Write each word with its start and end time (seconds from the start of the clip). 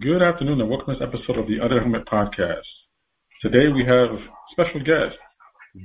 Good 0.00 0.22
afternoon 0.22 0.60
and 0.60 0.70
welcome 0.70 0.94
to 0.94 1.00
this 1.00 1.08
episode 1.08 1.40
of 1.40 1.48
the 1.48 1.58
Under 1.60 1.80
Helmet 1.80 2.06
Podcast. 2.06 2.62
Today 3.42 3.66
we 3.74 3.84
have 3.84 4.10
a 4.10 4.18
special 4.52 4.78
guest, 4.80 5.16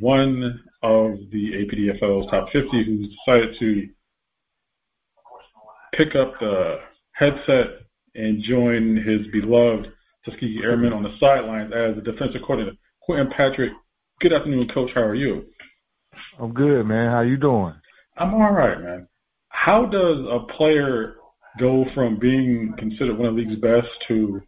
one 0.01 0.61
of 0.83 1.13
the 1.31 1.53
APDFL's 1.53 2.29
top 2.29 2.47
50 2.51 2.67
who's 2.71 3.09
decided 3.09 3.55
to 3.59 3.89
pick 5.93 6.15
up 6.15 6.33
the 6.39 6.75
headset 7.13 7.87
and 8.13 8.43
join 8.47 8.97
his 8.97 9.25
beloved 9.31 9.87
Tuskegee 10.25 10.61
Airmen 10.63 10.93
on 10.93 11.01
the 11.01 11.15
sidelines 11.19 11.71
as 11.73 11.95
the 11.95 12.11
defensive 12.11 12.41
coordinator. 12.45 12.77
Quentin 13.01 13.31
Patrick, 13.35 13.71
good 14.19 14.33
afternoon, 14.33 14.67
Coach. 14.67 14.91
How 14.93 15.01
are 15.01 15.15
you? 15.15 15.45
I'm 16.39 16.53
good, 16.53 16.85
man. 16.85 17.09
How 17.09 17.21
you 17.21 17.37
doing? 17.37 17.73
I'm 18.17 18.35
all 18.35 18.53
right, 18.53 18.79
man. 18.79 19.07
How 19.49 19.87
does 19.87 20.19
a 20.29 20.45
player 20.55 21.15
go 21.59 21.85
from 21.93 22.19
being 22.19 22.73
considered 22.77 23.17
one 23.17 23.29
of 23.29 23.35
the 23.35 23.41
league's 23.41 23.59
best 23.61 23.87
to 24.07 24.41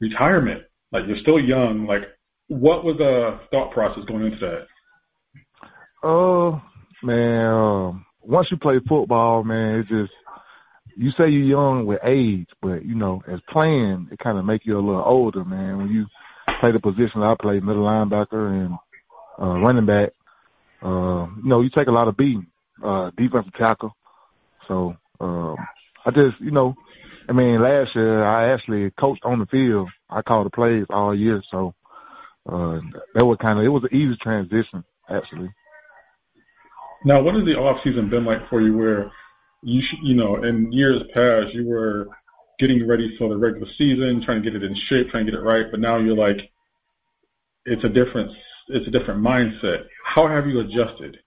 retirement? 0.00 0.62
Like 0.92 1.04
you're 1.06 1.20
still 1.20 1.40
young. 1.40 1.86
Like 1.86 2.02
what 2.48 2.84
was 2.84 2.96
the 2.98 3.40
thought 3.50 3.72
process 3.72 4.04
going 4.06 4.26
into 4.26 4.38
that? 4.38 4.66
Oh, 6.02 6.60
man. 7.02 7.46
Um, 7.46 8.06
once 8.20 8.50
you 8.50 8.56
play 8.56 8.80
football, 8.88 9.44
man, 9.44 9.80
it's 9.80 9.88
just 9.88 10.12
you 10.96 11.10
say 11.10 11.28
you're 11.28 11.42
young 11.44 11.86
with 11.86 12.00
age, 12.04 12.48
but 12.62 12.84
you 12.84 12.94
know, 12.94 13.22
as 13.28 13.40
playing, 13.50 14.08
it 14.10 14.18
kind 14.18 14.38
of 14.38 14.44
make 14.44 14.64
you 14.64 14.78
a 14.78 14.80
little 14.80 15.04
older, 15.04 15.44
man. 15.44 15.78
When 15.78 15.88
you 15.88 16.06
play 16.60 16.72
the 16.72 16.80
position 16.80 17.22
I 17.22 17.34
play, 17.40 17.60
middle 17.60 17.84
linebacker 17.84 18.66
and 18.66 18.74
uh, 19.40 19.58
running 19.60 19.86
back, 19.86 20.10
uh, 20.82 21.26
you 21.36 21.48
know, 21.48 21.60
you 21.60 21.70
take 21.70 21.88
a 21.88 21.92
lot 21.92 22.08
of 22.08 22.16
beating, 22.16 22.46
uh, 22.84 23.10
defensive 23.16 23.52
tackle. 23.58 23.94
So 24.68 24.96
um, 25.20 25.56
I 26.06 26.10
just, 26.10 26.40
you 26.40 26.52
know, 26.52 26.74
I 27.28 27.32
mean, 27.32 27.60
last 27.60 27.90
year 27.94 28.24
I 28.24 28.54
actually 28.54 28.90
coached 28.98 29.24
on 29.24 29.40
the 29.40 29.46
field. 29.46 29.90
I 30.08 30.22
called 30.22 30.46
the 30.46 30.50
plays 30.50 30.86
all 30.90 31.14
year, 31.14 31.42
so 31.50 31.74
uh, 32.48 32.78
that 33.14 33.26
was 33.26 33.38
kind 33.42 33.58
of 33.58 33.64
it 33.64 33.68
was 33.68 33.82
an 33.90 33.96
easy 33.96 34.16
transition 34.22 34.84
actually. 35.10 35.52
Now, 37.04 37.22
what 37.22 37.34
has 37.34 37.44
the 37.44 37.52
off 37.52 37.80
season 37.84 38.08
been 38.08 38.24
like 38.24 38.48
for 38.48 38.60
you? 38.60 38.76
Where 38.76 39.10
you 39.62 39.82
sh- 39.82 40.02
you 40.02 40.14
know 40.14 40.44
in 40.44 40.70
years 40.72 41.02
past 41.12 41.52
you 41.54 41.68
were 41.68 42.06
getting 42.58 42.86
ready 42.86 43.14
for 43.18 43.28
the 43.28 43.36
regular 43.36 43.66
season, 43.76 44.22
trying 44.24 44.42
to 44.42 44.50
get 44.50 44.60
it 44.60 44.64
in 44.64 44.74
shape, 44.88 45.10
trying 45.10 45.26
to 45.26 45.32
get 45.32 45.38
it 45.38 45.42
right, 45.42 45.66
but 45.70 45.80
now 45.80 45.98
you're 45.98 46.16
like 46.16 46.38
it's 47.64 47.84
a 47.84 47.88
different 47.88 48.30
it's 48.68 48.86
a 48.86 48.90
different 48.90 49.20
mindset. 49.20 49.84
How 50.04 50.28
have 50.28 50.46
you 50.46 50.60
adjusted? 50.60 51.18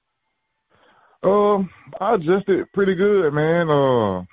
Um, 1.22 1.70
I 2.00 2.16
adjusted 2.16 2.66
pretty 2.74 2.96
good, 2.96 3.32
man. 3.32 3.70
Uh, 3.70 4.24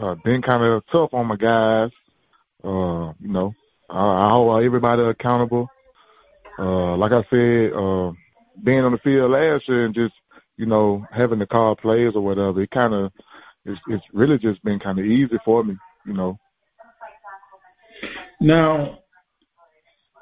uh 0.00 0.14
been 0.24 0.42
kind 0.42 0.62
of 0.62 0.82
tough 0.92 1.12
on 1.12 1.26
my 1.26 1.36
guys. 1.36 1.90
Uh, 2.64 3.12
you 3.20 3.32
know, 3.32 3.52
I, 3.90 3.98
I 3.98 4.30
hold 4.30 4.64
everybody 4.64 5.02
accountable. 5.02 5.68
Uh, 6.58 6.96
like 6.96 7.12
I 7.12 7.22
said, 7.30 7.72
uh, 7.72 8.12
being 8.64 8.80
on 8.80 8.92
the 8.92 8.98
field 9.04 9.30
last 9.30 9.68
year 9.68 9.84
and 9.84 9.94
just 9.94 10.14
you 10.56 10.66
know 10.66 11.04
having 11.14 11.38
to 11.38 11.46
call 11.46 11.76
plays 11.76 12.12
or 12.14 12.22
whatever, 12.22 12.62
it 12.62 12.70
kind 12.70 12.94
of 12.94 13.12
it's 13.64 13.80
it's 13.88 14.04
really 14.12 14.38
just 14.38 14.62
been 14.64 14.78
kind 14.78 14.98
of 14.98 15.04
easy 15.04 15.36
for 15.44 15.64
me, 15.64 15.76
you 16.06 16.14
know. 16.14 16.38
Now, 18.40 18.98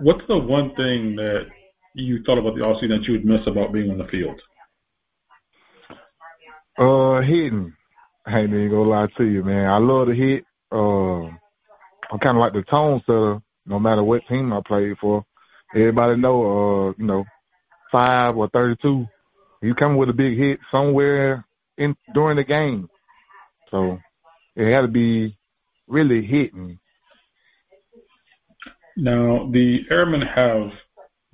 what's 0.01 0.23
the 0.29 0.39
one 0.39 0.75
thing 0.77 1.17
that 1.17 1.47
you 1.95 2.23
thought 2.25 2.39
about 2.39 2.57
the 2.57 2.63
off 2.63 2.81
season 2.81 2.99
that 2.99 3.07
you 3.07 3.15
would 3.15 3.25
miss 3.25 3.47
about 3.47 3.73
being 3.73 3.91
on 3.91 3.99
the 3.99 4.07
field? 4.11 4.41
Uh, 6.77 7.21
hitting. 7.21 7.73
I 8.27 8.41
ain't 8.41 8.51
even 8.51 8.71
gonna 8.71 8.89
lie 8.89 9.07
to 9.19 9.25
you, 9.25 9.43
man. 9.45 9.67
I 9.67 9.79
love 9.79 10.07
to 10.09 10.15
hit. 10.15 10.45
Uh, 10.73 11.29
I'm 12.11 12.19
kind 12.23 12.37
of 12.37 12.41
like 12.41 12.53
the 12.53 12.63
tone 12.71 13.01
setter. 13.07 13.41
No 13.67 13.79
matter 13.79 14.03
what 14.03 14.23
team 14.29 14.53
I 14.53 14.61
played 14.67 14.97
for, 15.01 15.25
everybody 15.75 16.17
know. 16.21 16.43
Uh, 16.43 16.93
you 16.99 17.07
know, 17.07 17.25
five 17.91 18.37
or 18.37 18.49
thirty-two. 18.49 19.07
You 19.63 19.75
come 19.75 19.97
with 19.97 20.11
a 20.11 20.13
big 20.13 20.37
hit 20.37 20.59
somewhere 20.71 21.47
in 21.79 21.97
during 22.13 22.37
the 22.37 22.45
game, 22.45 22.89
so 23.71 23.99
it 24.57 24.73
had 24.73 24.83
to 24.83 24.89
be 24.89 25.37
really 25.87 26.25
hitting. 26.25 26.79
Now, 28.97 29.51
the 29.51 29.81
Airmen 29.91 30.23
have 30.23 30.71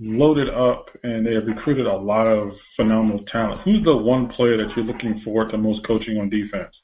loaded 0.00 0.48
up 0.48 0.86
and 1.02 1.26
they 1.26 1.34
have 1.34 1.46
recruited 1.46 1.86
a 1.86 1.96
lot 1.96 2.26
of 2.26 2.50
phenomenal 2.76 3.22
talent. 3.30 3.60
Who's 3.64 3.84
the 3.84 3.94
one 3.94 4.28
player 4.28 4.56
that 4.56 4.74
you're 4.74 4.86
looking 4.86 5.20
forward 5.24 5.50
to 5.50 5.58
most 5.58 5.86
coaching 5.86 6.16
on 6.18 6.30
defense? 6.30 6.74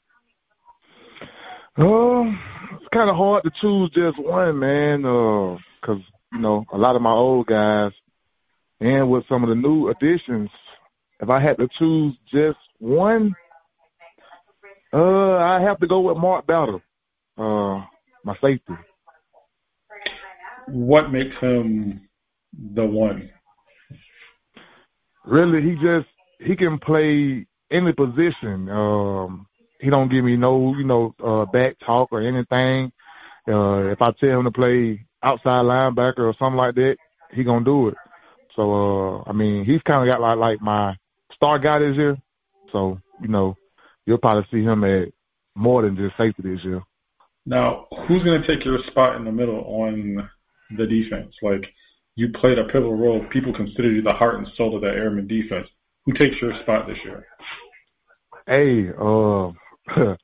Uh, 1.79 2.23
it's 2.75 2.87
kind 2.93 3.09
of 3.09 3.15
hard 3.15 3.43
to 3.43 3.51
choose 3.61 3.91
just 3.93 4.19
one, 4.19 4.59
man. 4.59 5.03
Uh, 5.03 5.57
cause 5.85 6.01
you 6.31 6.39
know 6.39 6.65
a 6.73 6.77
lot 6.77 6.95
of 6.95 7.01
my 7.01 7.11
old 7.11 7.47
guys, 7.47 7.91
and 8.79 9.09
with 9.09 9.23
some 9.29 9.43
of 9.43 9.49
the 9.49 9.55
new 9.55 9.89
additions, 9.89 10.49
if 11.19 11.29
I 11.29 11.41
had 11.41 11.57
to 11.57 11.67
choose 11.77 12.15
just 12.31 12.57
one, 12.79 13.33
uh, 14.93 15.37
I 15.37 15.61
have 15.61 15.79
to 15.79 15.87
go 15.87 16.01
with 16.01 16.17
Mark 16.17 16.47
Bowder, 16.47 16.79
uh, 17.37 17.85
my 18.23 18.35
safety. 18.41 18.73
What 20.67 21.11
makes 21.11 21.35
him 21.39 22.06
the 22.75 22.85
one? 22.85 23.29
Really, 25.25 25.61
he 25.61 25.75
just 25.75 26.07
he 26.39 26.55
can 26.55 26.79
play 26.79 27.45
any 27.71 27.93
position. 27.93 28.69
Um, 28.69 29.47
he 29.79 29.89
don't 29.89 30.09
give 30.09 30.23
me 30.23 30.37
no, 30.37 30.73
you 30.77 30.85
know, 30.85 31.13
uh, 31.23 31.45
back 31.45 31.77
talk 31.85 32.09
or 32.11 32.21
anything. 32.21 32.91
Uh, 33.47 33.91
if 33.91 34.01
I 34.01 34.11
tell 34.19 34.39
him 34.39 34.45
to 34.45 34.51
play 34.51 35.05
outside 35.23 35.63
linebacker 35.63 36.19
or 36.19 36.35
something 36.39 36.57
like 36.57 36.75
that, 36.75 36.97
he 37.33 37.43
gonna 37.43 37.65
do 37.65 37.89
it. 37.89 37.95
So 38.55 38.71
uh, 38.73 39.23
I 39.27 39.33
mean, 39.33 39.65
he's 39.65 39.81
kind 39.85 40.07
of 40.07 40.13
got 40.13 40.21
like 40.21 40.37
like 40.37 40.61
my 40.61 40.95
star 41.35 41.59
guy 41.59 41.79
this 41.79 41.95
year. 41.95 42.17
So 42.71 42.99
you 43.21 43.27
know, 43.27 43.55
you'll 44.05 44.17
probably 44.17 44.47
see 44.51 44.63
him 44.63 44.83
at 44.83 45.09
more 45.55 45.81
than 45.81 45.97
just 45.97 46.17
safety 46.17 46.43
this 46.43 46.63
year. 46.63 46.81
Now, 47.45 47.87
who's 48.07 48.23
going 48.23 48.41
to 48.41 48.47
take 48.47 48.65
your 48.65 48.79
spot 48.91 49.15
in 49.15 49.23
the 49.23 49.31
middle 49.31 49.59
on 49.59 50.29
the 50.77 50.85
defense? 50.85 51.33
Like, 51.41 51.63
you 52.17 52.29
played 52.41 52.57
a 52.57 52.65
pivotal 52.65 52.97
role. 52.97 53.23
People 53.31 53.53
consider 53.53 53.91
you 53.91 54.01
the 54.01 54.11
heart 54.11 54.39
and 54.39 54.47
soul 54.57 54.75
of 54.75 54.81
that 54.81 54.95
airman 54.95 55.27
defense. 55.27 55.67
Who 56.05 56.13
takes 56.13 56.35
your 56.41 56.51
spot 56.63 56.87
this 56.87 56.97
year? 57.05 57.27
Hey, 58.47 58.89
uh, 58.89 59.51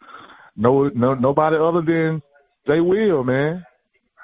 no, 0.57 0.89
no, 0.89 1.13
nobody 1.13 1.55
other 1.55 1.83
than 1.85 2.21
Jay 2.65 2.79
Will, 2.79 3.23
man. 3.23 3.63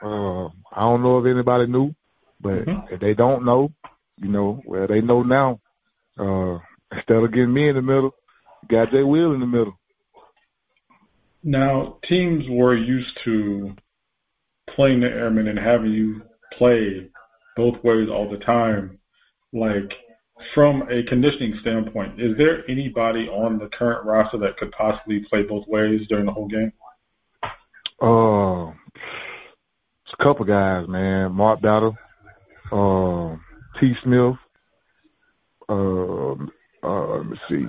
Uh, 0.04 0.48
I 0.48 0.82
don't 0.82 1.04
know 1.04 1.20
if 1.20 1.32
anybody 1.32 1.68
knew, 1.68 1.94
but 2.42 2.66
mm-hmm. 2.66 2.94
if 2.94 3.00
they 3.02 3.14
don't 3.14 3.46
know, 3.46 3.72
you 4.18 4.30
know, 4.30 4.62
well, 4.66 4.88
they 4.88 5.02
know 5.02 5.22
now. 5.22 5.60
Uh, 6.18 6.58
instead 6.92 7.18
of 7.18 7.32
getting 7.32 7.54
me 7.54 7.70
in 7.70 7.76
the 7.76 7.82
middle, 7.84 8.12
got 8.68 8.90
Jay 8.92 9.04
Will 9.04 9.34
in 9.34 9.42
the 9.42 9.46
middle. 9.46 9.78
Now, 11.44 12.00
teams 12.10 12.46
were 12.50 12.76
used 12.76 13.16
to 13.26 13.76
playing 14.76 15.02
the 15.02 15.08
airmen 15.08 15.48
and 15.48 15.60
having 15.60 15.92
you 15.92 16.24
play 16.58 17.10
both 17.60 17.84
ways 17.84 18.08
all 18.10 18.30
the 18.30 18.38
time. 18.38 18.98
Like, 19.52 19.94
from 20.56 20.84
a 20.84 21.04
conditioning 21.04 21.58
standpoint, 21.60 22.22
is 22.22 22.38
there 22.38 22.64
anybody 22.70 23.28
on 23.28 23.60
the 23.60 23.68
current 23.68 24.06
roster 24.06 24.38
that 24.38 24.56
could 24.56 24.72
possibly 24.72 25.26
play 25.30 25.44
both 25.44 25.68
ways 25.68 26.02
during 26.08 26.26
the 26.26 26.32
whole 26.32 26.48
game? 26.48 26.72
Uh, 28.02 28.72
it's 30.06 30.16
a 30.18 30.24
couple 30.24 30.46
guys, 30.46 30.88
man. 30.88 31.34
Mark 31.34 31.62
Battle, 31.62 31.98
uh, 32.72 33.36
T. 33.80 33.92
Smith. 34.04 34.36
Uh, 35.68 36.32
uh, 36.82 37.18
let 37.18 37.26
me 37.26 37.38
see. 37.50 37.66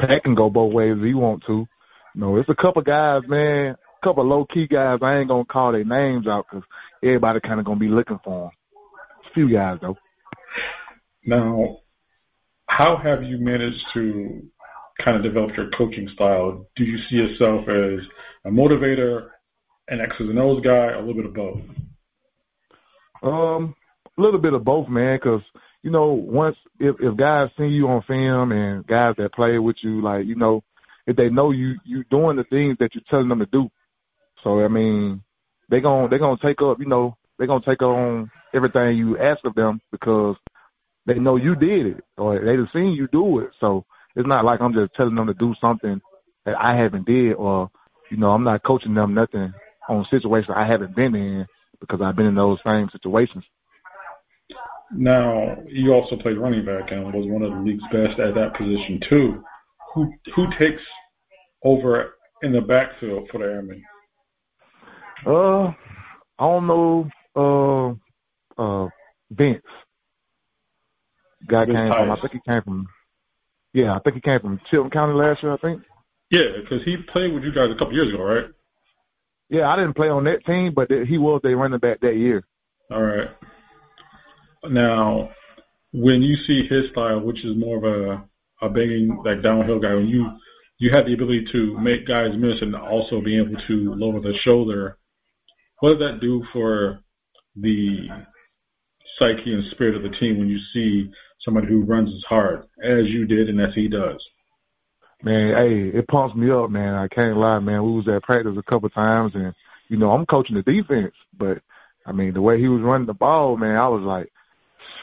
Pat 0.00 0.24
can 0.24 0.34
go 0.34 0.50
both 0.50 0.72
ways 0.72 0.96
if 0.96 1.04
he 1.04 1.14
want 1.14 1.44
to. 1.46 1.66
No, 2.16 2.36
it's 2.36 2.48
a 2.48 2.54
couple 2.60 2.82
guys, 2.82 3.22
man. 3.28 3.76
A 3.76 4.04
couple 4.04 4.26
low 4.26 4.44
key 4.52 4.66
guys. 4.66 4.98
I 5.02 5.18
ain't 5.18 5.28
gonna 5.28 5.44
call 5.44 5.70
their 5.70 5.84
names 5.84 6.26
out 6.26 6.46
because 6.50 6.66
everybody 7.02 7.38
kind 7.40 7.60
of 7.60 7.66
gonna 7.66 7.78
be 7.78 7.88
looking 7.88 8.18
for 8.24 8.46
them. 8.46 8.57
Few 9.38 9.52
guys 9.52 9.78
though. 9.80 9.96
Now, 11.24 11.76
how 12.66 13.00
have 13.00 13.22
you 13.22 13.38
managed 13.38 13.84
to 13.94 14.42
kind 15.04 15.16
of 15.16 15.22
develop 15.22 15.50
your 15.56 15.70
coaching 15.78 16.08
style? 16.12 16.66
Do 16.74 16.82
you 16.82 16.98
see 17.08 17.18
yourself 17.18 17.68
as 17.68 18.04
a 18.44 18.50
motivator, 18.50 19.28
an 19.86 20.00
X's 20.00 20.28
and 20.28 20.40
O's 20.40 20.60
guy, 20.64 20.90
a 20.90 20.98
little 20.98 21.14
bit 21.14 21.26
of 21.26 21.34
both? 21.34 21.60
Um, 23.22 23.76
a 24.18 24.20
little 24.20 24.40
bit 24.40 24.54
of 24.54 24.64
both, 24.64 24.88
man. 24.88 25.20
Because 25.22 25.42
you 25.84 25.92
know, 25.92 26.14
once 26.14 26.56
if 26.80 26.96
if 26.98 27.16
guys 27.16 27.48
see 27.56 27.66
you 27.66 27.86
on 27.86 28.02
film 28.08 28.50
and 28.50 28.84
guys 28.88 29.14
that 29.18 29.34
play 29.34 29.56
with 29.60 29.76
you, 29.84 30.02
like 30.02 30.26
you 30.26 30.34
know, 30.34 30.64
if 31.06 31.14
they 31.14 31.28
know 31.28 31.52
you 31.52 31.76
you 31.84 32.02
doing 32.10 32.36
the 32.36 32.44
things 32.50 32.76
that 32.80 32.90
you're 32.92 33.04
telling 33.08 33.28
them 33.28 33.38
to 33.38 33.46
do. 33.46 33.68
So 34.42 34.64
I 34.64 34.66
mean, 34.66 35.22
they 35.70 35.80
gonna 35.80 36.08
they 36.08 36.18
gonna 36.18 36.38
take 36.42 36.60
up, 36.60 36.80
you 36.80 36.86
know, 36.86 37.16
they 37.38 37.46
gonna 37.46 37.64
take 37.64 37.82
on 37.82 38.32
everything 38.54 38.96
you 38.96 39.18
ask 39.18 39.44
of 39.44 39.54
them 39.54 39.80
because 39.90 40.36
they 41.06 41.14
know 41.14 41.36
you 41.36 41.54
did 41.54 41.86
it 41.86 42.04
or 42.16 42.38
they've 42.38 42.68
seen 42.72 42.92
you 42.92 43.08
do 43.10 43.40
it. 43.40 43.50
So 43.60 43.84
it's 44.16 44.28
not 44.28 44.44
like 44.44 44.60
I'm 44.60 44.74
just 44.74 44.94
telling 44.94 45.14
them 45.14 45.26
to 45.26 45.34
do 45.34 45.54
something 45.60 46.00
that 46.44 46.54
I 46.58 46.76
haven't 46.76 47.06
did 47.06 47.34
or 47.34 47.70
you 48.10 48.16
know 48.16 48.30
I'm 48.30 48.44
not 48.44 48.64
coaching 48.64 48.94
them 48.94 49.14
nothing 49.14 49.52
on 49.88 50.06
situations 50.10 50.54
I 50.54 50.66
haven't 50.66 50.94
been 50.94 51.14
in 51.14 51.46
because 51.80 52.00
I've 52.02 52.16
been 52.16 52.26
in 52.26 52.34
those 52.34 52.58
same 52.66 52.88
situations. 52.92 53.44
Now 54.92 55.56
you 55.66 55.92
also 55.92 56.16
played 56.16 56.38
running 56.38 56.64
back 56.64 56.90
and 56.90 57.04
was 57.12 57.26
one 57.28 57.42
of 57.42 57.52
the 57.52 57.60
league's 57.60 57.82
best 57.92 58.18
at 58.20 58.34
that 58.34 58.56
position 58.56 59.00
too. 59.08 59.42
Who 59.94 60.12
who 60.34 60.46
takes 60.58 60.82
over 61.64 62.14
in 62.42 62.52
the 62.52 62.60
backfield 62.60 63.28
for 63.30 63.38
the 63.38 63.44
Airmen? 63.44 63.82
Uh, 65.26 65.72
I 66.38 66.44
don't 66.46 66.66
know. 66.66 67.08
Uh, 67.34 67.94
uh, 68.58 68.88
Vince. 69.30 69.62
Guy 71.48 71.64
Vince 71.64 71.76
came 71.76 71.88
from. 71.88 72.10
I 72.10 72.20
think 72.20 72.32
he 72.32 72.40
came 72.50 72.62
from. 72.62 72.86
Yeah, 73.72 73.94
I 73.94 74.00
think 74.00 74.16
he 74.16 74.20
came 74.20 74.40
from 74.40 74.60
Tilton 74.70 74.90
County 74.90 75.14
last 75.14 75.42
year. 75.42 75.52
I 75.52 75.58
think. 75.58 75.82
Yeah, 76.30 76.60
because 76.60 76.84
he 76.84 76.96
played 77.12 77.32
with 77.32 77.44
you 77.44 77.52
guys 77.52 77.70
a 77.74 77.78
couple 77.78 77.94
years 77.94 78.12
ago, 78.12 78.22
right? 78.22 78.44
Yeah, 79.48 79.68
I 79.68 79.76
didn't 79.76 79.96
play 79.96 80.08
on 80.08 80.24
that 80.24 80.44
team, 80.44 80.72
but 80.74 80.90
he 80.90 81.16
was 81.16 81.40
their 81.42 81.56
running 81.56 81.78
back 81.78 82.00
that 82.00 82.16
year. 82.16 82.44
All 82.90 83.02
right. 83.02 83.28
Now, 84.64 85.30
when 85.92 86.22
you 86.22 86.36
see 86.46 86.66
his 86.68 86.90
style, 86.92 87.20
which 87.20 87.42
is 87.44 87.56
more 87.56 87.78
of 87.78 87.84
a 87.84 88.24
a 88.60 88.68
banging 88.68 89.22
like 89.24 89.42
downhill 89.42 89.78
guy, 89.78 89.94
when 89.94 90.08
you 90.08 90.28
you 90.78 90.90
have 90.92 91.06
the 91.06 91.14
ability 91.14 91.46
to 91.52 91.78
make 91.80 92.06
guys 92.06 92.30
miss 92.36 92.60
and 92.60 92.74
also 92.74 93.20
be 93.20 93.38
able 93.38 93.56
to 93.66 93.94
lower 93.94 94.20
the 94.20 94.34
shoulder. 94.44 94.96
What 95.80 95.90
does 95.90 95.98
that 95.98 96.20
do 96.20 96.44
for 96.52 97.00
the 97.56 98.08
psyche 99.18 99.52
and 99.52 99.64
spirit 99.72 99.96
of 99.96 100.02
the 100.02 100.16
team 100.18 100.38
when 100.38 100.48
you 100.48 100.58
see 100.72 101.10
somebody 101.44 101.66
who 101.66 101.82
runs 101.82 102.08
as 102.08 102.22
hard 102.28 102.64
as 102.82 103.06
you 103.06 103.26
did 103.26 103.48
and 103.48 103.60
as 103.60 103.74
he 103.74 103.88
does? 103.88 104.20
Man, 105.22 105.56
hey, 105.56 105.98
it 105.98 106.06
pumps 106.06 106.36
me 106.36 106.50
up, 106.50 106.70
man. 106.70 106.94
I 106.94 107.08
can't 107.08 107.36
lie, 107.36 107.58
man. 107.58 107.82
We 107.82 107.92
was 107.92 108.08
at 108.08 108.22
practice 108.22 108.56
a 108.56 108.70
couple 108.70 108.88
times, 108.90 109.32
and 109.34 109.52
you 109.88 109.96
know 109.96 110.12
I'm 110.12 110.26
coaching 110.26 110.54
the 110.54 110.62
defense, 110.62 111.14
but 111.36 111.58
I 112.06 112.12
mean 112.12 112.34
the 112.34 112.42
way 112.42 112.60
he 112.60 112.68
was 112.68 112.82
running 112.82 113.06
the 113.06 113.14
ball, 113.14 113.56
man, 113.56 113.76
I 113.76 113.88
was 113.88 114.02
like, 114.02 114.30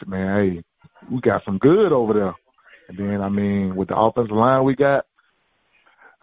man, 0.07 0.37
hey, 0.37 0.63
we 1.11 1.19
got 1.19 1.43
some 1.43 1.57
good 1.57 1.91
over 1.91 2.13
there. 2.13 2.35
And 2.87 2.97
then 2.97 3.21
I 3.21 3.29
mean 3.29 3.75
with 3.75 3.89
the 3.89 3.97
offensive 3.97 4.35
line 4.35 4.63
we 4.63 4.75
got, 4.75 5.05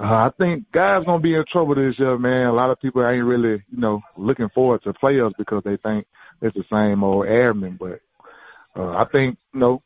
uh, 0.01 0.05
I 0.05 0.31
think 0.39 0.65
guys 0.73 1.05
gonna 1.05 1.23
be 1.23 1.35
in 1.35 1.45
trouble 1.53 1.75
this 1.75 1.99
year, 1.99 2.17
man. 2.17 2.47
A 2.47 2.55
lot 2.55 2.71
of 2.71 2.81
people 2.81 3.07
ain't 3.07 3.27
really, 3.27 3.63
you 3.71 3.79
know, 3.79 4.01
looking 4.17 4.49
forward 4.55 4.83
to 4.85 4.95
play 4.95 5.21
us 5.21 5.33
because 5.37 5.63
they 5.65 5.77
think 5.77 6.07
it's 6.43 6.57
the 6.57 6.65
same 6.71 7.03
old 7.03 7.27
airmen. 7.27 7.79
But 7.81 8.01
uh, 8.77 8.91
I 8.91 9.05
think, 9.11 9.39
you 9.55 9.61
know, 9.61 9.83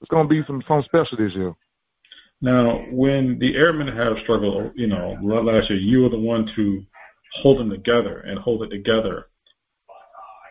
it's 0.00 0.10
gonna 0.10 0.28
be 0.28 0.42
some 0.46 0.62
some 0.68 0.82
special 0.82 1.16
this 1.16 1.34
year. 1.34 1.54
Now, 2.40 2.84
when 2.90 3.38
the 3.38 3.54
airmen 3.54 3.86
have 3.86 4.16
struggled, 4.24 4.72
you 4.74 4.88
know, 4.88 5.16
last 5.22 5.70
year, 5.70 5.78
you 5.78 6.02
were 6.02 6.08
the 6.08 6.18
one 6.18 6.50
to 6.56 6.84
hold 7.40 7.60
them 7.60 7.70
together 7.70 8.18
and 8.18 8.38
hold 8.38 8.64
it 8.64 8.70
together. 8.70 9.26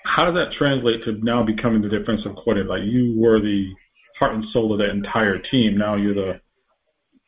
How 0.05 0.25
does 0.25 0.35
that 0.35 0.57
translate 0.57 1.03
to 1.03 1.13
now 1.23 1.43
becoming 1.43 1.81
the 1.81 1.89
defensive 1.89 2.33
coordinator? 2.35 2.69
Like 2.69 2.83
you 2.83 3.19
were 3.19 3.39
the 3.39 3.73
heart 4.17 4.35
and 4.35 4.45
soul 4.53 4.71
of 4.71 4.79
that 4.79 4.89
entire 4.89 5.37
team. 5.37 5.77
Now 5.77 5.95
you're 5.95 6.15
the 6.15 6.41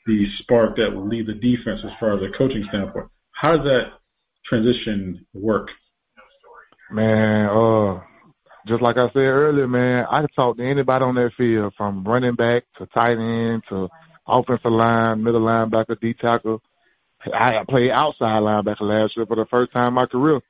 the 0.06 0.26
spark 0.40 0.76
that 0.78 0.94
will 0.94 1.08
lead 1.08 1.28
the 1.28 1.34
defense 1.34 1.80
as 1.84 1.92
far 2.00 2.14
as 2.16 2.22
a 2.22 2.38
coaching 2.38 2.66
standpoint. 2.70 3.08
How 3.32 3.56
does 3.56 3.66
that 3.66 3.92
transition 4.46 5.26
work? 5.34 5.70
Man, 6.92 7.46
uh, 7.46 8.02
just 8.68 8.82
like 8.82 8.98
I 8.98 9.08
said 9.10 9.20
earlier, 9.20 9.68
man, 9.68 10.06
I 10.10 10.22
can 10.22 10.30
talk 10.36 10.58
to 10.58 10.64
anybody 10.64 11.04
on 11.04 11.16
that 11.16 11.32
field 11.38 11.74
from 11.78 12.04
running 12.04 12.36
back 12.36 12.64
to 12.78 12.86
tight 12.88 13.18
end 13.18 13.64
to 13.70 13.90
offensive 14.28 14.72
line, 14.72 15.24
middle 15.24 15.42
linebacker, 15.42 16.00
D 16.00 16.14
tackle. 16.14 16.62
I 17.34 17.64
played 17.70 17.92
outside 17.92 18.42
linebacker 18.42 18.82
last 18.82 19.16
year 19.16 19.26
for 19.26 19.36
the 19.36 19.46
first 19.50 19.72
time 19.74 19.90
in 19.90 19.94
my 19.94 20.06
career. 20.06 20.42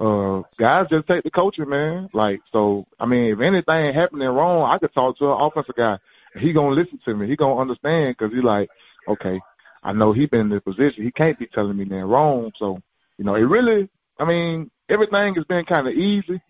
Uh, 0.00 0.42
guys 0.58 0.86
just 0.90 1.08
take 1.08 1.24
the 1.24 1.30
coaching, 1.30 1.68
man. 1.68 2.08
Like, 2.12 2.40
so, 2.52 2.86
I 3.00 3.06
mean, 3.06 3.32
if 3.32 3.40
anything 3.40 3.94
happening 3.94 4.28
wrong, 4.28 4.70
I 4.70 4.78
could 4.78 4.94
talk 4.94 5.18
to 5.18 5.26
an 5.26 5.38
offensive 5.40 5.74
guy. 5.76 5.98
He 6.40 6.52
gonna 6.52 6.74
listen 6.74 7.00
to 7.04 7.14
me. 7.14 7.26
He 7.26 7.36
gonna 7.36 7.60
understand 7.60 8.14
because 8.16 8.32
he 8.32 8.40
like, 8.40 8.68
okay, 9.08 9.40
I 9.82 9.92
know 9.92 10.12
he 10.12 10.26
been 10.26 10.40
in 10.40 10.48
this 10.50 10.62
position. 10.62 11.02
He 11.02 11.10
can't 11.10 11.38
be 11.38 11.46
telling 11.46 11.76
me 11.76 11.84
nothing 11.84 12.04
wrong. 12.04 12.52
So, 12.58 12.78
you 13.16 13.24
know, 13.24 13.34
it 13.34 13.40
really, 13.40 13.88
I 14.18 14.24
mean, 14.24 14.70
everything 14.88 15.34
has 15.34 15.44
been 15.44 15.64
kind 15.64 15.88
of 15.88 15.94
easy. 15.94 16.40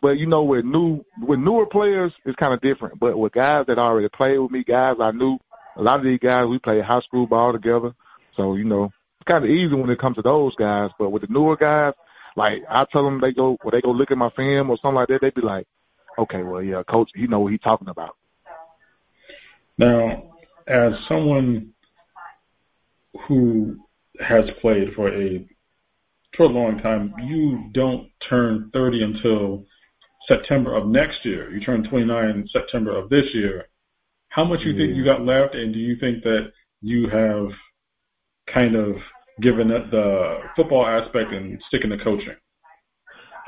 But 0.00 0.18
you 0.18 0.26
know, 0.26 0.44
with 0.44 0.64
new 0.64 1.04
with 1.20 1.40
newer 1.40 1.66
players, 1.66 2.12
it's 2.24 2.36
kind 2.36 2.54
of 2.54 2.60
different. 2.60 3.00
But 3.00 3.18
with 3.18 3.32
guys 3.32 3.64
that 3.66 3.78
already 3.78 4.08
played 4.08 4.38
with 4.38 4.50
me, 4.50 4.62
guys 4.62 4.96
I 5.00 5.10
knew, 5.10 5.38
a 5.76 5.82
lot 5.82 5.98
of 5.98 6.04
these 6.04 6.20
guys 6.20 6.46
we 6.46 6.58
played 6.58 6.84
high 6.84 7.00
school 7.00 7.26
ball 7.26 7.52
together. 7.52 7.92
So 8.36 8.54
you 8.54 8.64
know, 8.64 8.84
it's 8.84 9.26
kind 9.26 9.44
of 9.44 9.50
easy 9.50 9.74
when 9.74 9.90
it 9.90 9.98
comes 9.98 10.16
to 10.16 10.22
those 10.22 10.54
guys. 10.54 10.90
But 10.98 11.10
with 11.10 11.22
the 11.22 11.28
newer 11.32 11.56
guys, 11.56 11.94
like 12.36 12.62
I 12.70 12.86
tell 12.92 13.04
them 13.04 13.20
they 13.20 13.32
go, 13.32 13.56
when 13.62 13.72
they 13.72 13.80
go 13.80 13.90
look 13.90 14.10
at 14.10 14.18
my 14.18 14.30
film 14.36 14.70
or 14.70 14.78
something 14.80 14.94
like 14.94 15.08
that, 15.08 15.18
They'd 15.20 15.34
be 15.34 15.40
like, 15.40 15.66
okay, 16.16 16.42
well 16.42 16.62
yeah, 16.62 16.82
coach, 16.88 17.10
he 17.14 17.26
know 17.26 17.40
what 17.40 17.52
he's 17.52 17.60
talking 17.60 17.88
about. 17.88 18.16
Now, 19.78 20.34
as 20.66 20.92
someone 21.08 21.72
who 23.26 23.76
has 24.20 24.44
played 24.60 24.94
for 24.94 25.08
a 25.08 25.46
for 26.36 26.44
a 26.44 26.48
long 26.48 26.78
time, 26.80 27.14
you 27.24 27.70
don't 27.72 28.08
turn 28.28 28.70
30 28.72 29.02
until 29.02 29.64
September 30.28 30.76
of 30.76 30.86
next 30.86 31.24
year. 31.24 31.50
You 31.50 31.60
turn 31.60 31.88
29 31.88 32.28
in 32.30 32.48
September 32.52 32.96
of 32.96 33.08
this 33.08 33.24
year. 33.34 33.66
How 34.28 34.44
much 34.44 34.60
you 34.64 34.76
think 34.76 34.94
you 34.94 35.04
got 35.04 35.22
left, 35.22 35.54
and 35.54 35.72
do 35.72 35.80
you 35.80 35.96
think 35.98 36.22
that 36.22 36.52
you 36.82 37.08
have 37.08 37.48
kind 38.52 38.76
of 38.76 38.96
given 39.40 39.72
up 39.72 39.90
the 39.90 40.38
football 40.54 40.86
aspect 40.86 41.32
and 41.32 41.60
sticking 41.68 41.90
to 41.90 41.98
coaching? 42.04 42.36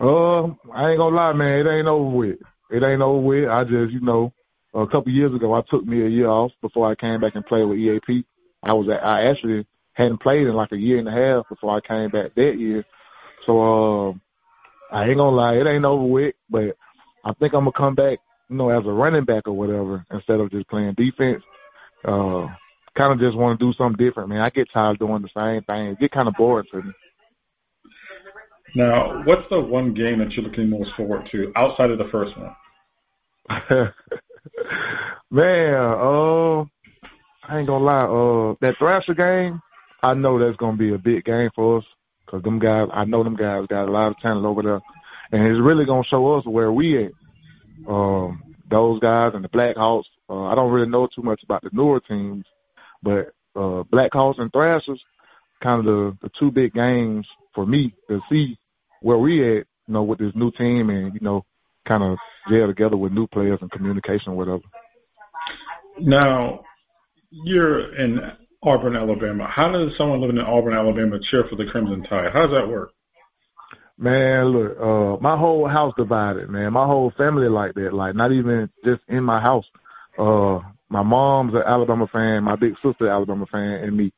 Uh, 0.00 0.44
I 0.72 0.90
ain't 0.90 0.99
gonna 0.99 1.14
lie, 1.14 1.32
man. 1.34 1.66
It 1.66 1.70
ain't 1.70 1.87
over 1.87 2.16
with. 2.16 2.38
It 2.70 2.82
ain't 2.82 3.02
over 3.02 3.20
with. 3.20 3.49
I 3.49 3.64
just, 3.64 3.92
you 3.92 4.00
know, 4.00 4.32
a 4.72 4.87
couple 4.87 5.12
years 5.12 5.34
ago, 5.34 5.52
I 5.52 5.62
took 5.70 5.84
me 5.84 6.02
a 6.04 6.08
year 6.08 6.28
off 6.28 6.52
before 6.62 6.90
I 6.90 6.94
came 6.94 7.20
back 7.20 7.34
and 7.34 7.44
played 7.44 7.64
with 7.64 7.78
EAP. 7.78 8.25
I 8.62 8.72
was 8.72 8.88
at, 8.88 9.04
I 9.04 9.28
actually 9.30 9.66
hadn't 9.92 10.22
played 10.22 10.46
in 10.46 10.54
like 10.54 10.72
a 10.72 10.78
year 10.78 10.99
and 10.99 11.08
a 11.08 11.12
half 11.12 11.49
before 11.49 11.76
I 11.76 11.87
came 11.87 12.10
back 12.10 12.34
that 12.34 12.58
year. 12.58 12.84
So 13.46 13.60
uh, 13.60 14.12
I 14.92 15.04
ain't 15.04 15.16
gonna 15.16 15.37
lie, 15.37 15.54
it 15.54 15.66
ain't 15.66 15.85
over 15.85 16.04
with, 16.04 16.35
but 16.49 16.76
I 17.25 17.32
think 17.35 17.54
I'm 17.54 17.64
gonna 17.64 17.73
come 17.76 17.94
back, 17.94 18.18
you 18.49 18.56
know, 18.56 18.70
as 18.70 18.85
a 18.87 18.90
running 18.90 19.25
back 19.25 19.47
or 19.47 19.52
whatever 19.52 20.04
instead 20.11 20.40
of 20.40 20.50
just 20.50 20.68
playing 20.68 20.94
defense. 20.97 21.42
Uh, 22.04 22.47
kind 22.97 23.12
of 23.12 23.20
just 23.20 23.37
want 23.37 23.59
to 23.59 23.64
do 23.64 23.73
something 23.76 24.04
different, 24.04 24.28
man. 24.28 24.40
I 24.40 24.50
get 24.50 24.68
tired 24.73 24.92
of 24.92 24.99
doing 24.99 25.23
the 25.23 25.28
same 25.37 25.62
thing. 25.64 25.87
It 25.87 26.00
get 26.00 26.11
kind 26.11 26.28
of 26.28 26.35
boring 26.37 26.66
to 26.73 26.82
me. 26.82 26.92
Now, 28.75 29.23
what's 29.25 29.42
the 29.50 29.61
one 29.61 29.94
game 29.94 30.18
that 30.18 30.32
you're 30.32 30.44
looking 30.44 30.70
most 30.70 30.90
forward 30.97 31.28
to 31.32 31.52
outside 31.56 31.90
of 31.90 31.99
the 31.99 32.09
first 32.11 32.32
one? 32.37 32.54
man, 35.30 35.75
uh, 35.75 36.61
I 37.49 37.59
ain't 37.59 37.66
gonna 37.66 37.85
lie. 37.85 38.04
Uh, 38.04 38.54
that 38.61 38.75
Thrasher 38.78 39.14
game, 39.14 39.61
I 40.02 40.14
know 40.14 40.38
that's 40.38 40.56
gonna 40.56 40.76
be 40.76 40.94
a 40.94 40.99
big 40.99 41.25
game 41.25 41.50
for 41.54 41.78
us 41.78 41.85
because 42.30 42.44
them 42.44 42.58
guys, 42.58 42.88
I 42.92 43.04
know 43.04 43.25
them 43.25 43.37
guys 43.37 43.66
got 43.68 43.88
a 43.88 43.92
lot 43.92 44.08
of 44.08 44.18
talent 44.20 44.46
over 44.46 44.62
there, 44.62 44.80
and 45.32 45.46
it's 45.49 45.60
really 45.60 45.84
gonna 45.84 46.04
show 46.08 46.37
us 46.37 46.44
where 46.46 46.70
we 46.72 47.06
at. 47.06 47.12
Um, 47.88 48.42
those 48.70 49.00
guys 49.00 49.32
and 49.34 49.44
the 49.44 49.49
Blackhawks. 49.49 50.04
Uh, 50.28 50.44
I 50.44 50.54
don't 50.54 50.70
really 50.70 50.88
know 50.88 51.08
too 51.08 51.22
much 51.22 51.42
about 51.42 51.62
the 51.62 51.70
newer 51.72 52.00
teams, 52.00 52.44
but 53.02 53.32
uh, 53.56 53.82
Blackhawks 53.92 54.38
and 54.38 54.52
Thrashers, 54.52 55.02
kind 55.62 55.80
of 55.80 55.84
the, 55.87 56.18
the 56.22 56.30
two 56.38 56.52
big 56.52 56.72
games 56.72 57.26
for 57.54 57.66
me 57.66 57.92
to 58.08 58.20
see 58.30 58.56
where 59.02 59.18
we 59.18 59.58
at, 59.58 59.66
you 59.88 59.94
know, 59.94 60.04
with 60.04 60.20
this 60.20 60.32
new 60.34 60.52
team 60.52 60.90
and 60.90 61.14
you 61.14 61.20
know, 61.20 61.44
kind 61.87 62.04
of 62.04 62.16
gel 62.49 62.68
together 62.68 62.96
with 62.96 63.12
new 63.12 63.26
players 63.26 63.58
and 63.60 63.72
communication, 63.72 64.37
whatever. 64.37 64.62
Now, 65.99 66.60
you're 67.30 67.96
in 67.96 68.20
Auburn, 68.62 68.97
Alabama. 68.97 69.49
How 69.49 69.73
does 69.73 69.90
someone 69.97 70.21
living 70.21 70.37
in 70.37 70.43
Auburn, 70.43 70.75
Alabama 70.75 71.19
cheer 71.31 71.45
for 71.49 71.57
the 71.57 71.64
Crimson 71.71 72.02
Tide? 72.02 72.31
How 72.33 72.43
does 72.43 72.50
that 72.50 72.69
work? 72.69 72.93
Man, 73.97 74.47
look, 74.47 74.79
uh, 74.79 75.23
my 75.23 75.37
whole 75.37 75.69
house 75.69 75.95
divided, 75.97 76.49
man. 76.50 76.73
My 76.73 76.87
whole 76.87 77.12
family 77.17 77.49
like 77.49 77.75
that. 77.75 77.93
Like, 77.93 78.14
not 78.14 78.33
even 78.33 78.69
just 78.85 79.02
in 79.09 79.25
my 79.25 79.40
house. 79.40 79.64
Uh, 80.19 80.61
my 80.90 81.02
mom's 81.02 81.55
an 81.55 81.62
Alabama 81.67 82.07
fan, 82.12 82.45
my 82.45 82.57
big 82.57 82.75
sister 82.83 83.09
Alabama 83.09 83.47
fan, 83.50 83.85
and 83.85 83.97
me. 83.97 84.12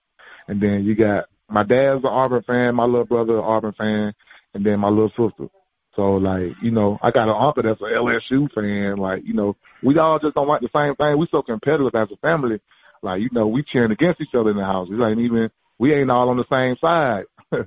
And 0.48 0.60
then 0.60 0.84
you 0.84 0.96
got 0.96 1.26
my 1.48 1.62
dad's 1.62 2.02
an 2.02 2.10
Auburn 2.10 2.42
fan, 2.44 2.74
my 2.74 2.84
little 2.84 3.04
brother 3.04 3.38
an 3.38 3.44
Auburn 3.44 3.74
fan, 3.76 4.12
and 4.54 4.64
then 4.66 4.80
my 4.80 4.88
little 4.88 5.10
sister. 5.10 5.48
So 5.94 6.14
like, 6.14 6.56
you 6.62 6.70
know, 6.70 6.98
I 7.02 7.10
got 7.10 7.28
an 7.28 7.36
uncle 7.38 7.62
that's 7.62 7.80
an 7.80 7.88
LSU 7.94 8.48
fan. 8.54 8.96
Like, 8.96 9.22
you 9.24 9.34
know, 9.34 9.56
we 9.82 9.98
all 9.98 10.18
just 10.18 10.34
don't 10.34 10.48
like 10.48 10.62
the 10.62 10.70
same 10.74 10.96
thing. 10.96 11.18
We 11.18 11.28
so 11.30 11.42
competitive 11.42 11.94
as 11.94 12.08
a 12.10 12.16
family. 12.16 12.60
Like, 13.02 13.20
you 13.20 13.28
know, 13.32 13.46
we 13.46 13.64
cheering 13.72 13.92
against 13.92 14.20
each 14.20 14.34
other 14.34 14.50
in 14.50 14.56
the 14.56 14.64
house. 14.64 14.88
Like 14.90 15.18
even 15.18 15.50
we 15.78 15.94
ain't 15.94 16.10
all 16.10 16.28
on 16.28 16.36
the 16.36 16.44
same 16.50 16.76
side. 16.80 17.24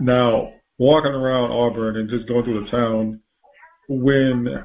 now, 0.00 0.52
walking 0.78 1.12
around 1.12 1.50
Auburn 1.50 1.96
and 1.96 2.10
just 2.10 2.28
going 2.28 2.44
through 2.44 2.64
the 2.64 2.70
town, 2.70 3.20
when 3.88 4.64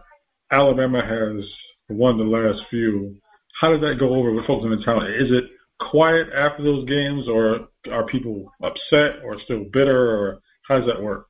Alabama 0.52 1.02
has 1.02 1.44
won 1.90 2.18
the 2.18 2.24
last 2.24 2.60
few, 2.70 3.16
how 3.60 3.72
does 3.72 3.82
that 3.82 4.00
go 4.00 4.16
over 4.16 4.32
with 4.32 4.46
folks 4.46 4.64
in 4.64 4.72
the 4.72 4.84
town? 4.86 5.06
Is 5.08 5.32
it 5.32 5.46
quiet 5.80 6.28
after 6.36 6.64
those 6.64 6.88
games, 6.88 7.28
or 7.28 7.68
are 7.92 8.06
people 8.08 8.52
upset, 8.64 9.24
or 9.24 9.40
still 9.44 9.66
bitter, 9.72 10.16
or 10.16 10.40
how 10.68 10.80
does 10.80 10.88
that 10.88 11.02
work? 11.02 11.28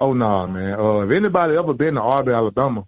Oh 0.00 0.12
no, 0.12 0.26
nah, 0.26 0.46
man. 0.46 0.78
Uh, 0.78 1.00
if 1.00 1.10
anybody 1.10 1.56
ever 1.56 1.74
been 1.74 1.94
to 1.94 2.00
Auburn, 2.00 2.34
Alabama, 2.34 2.84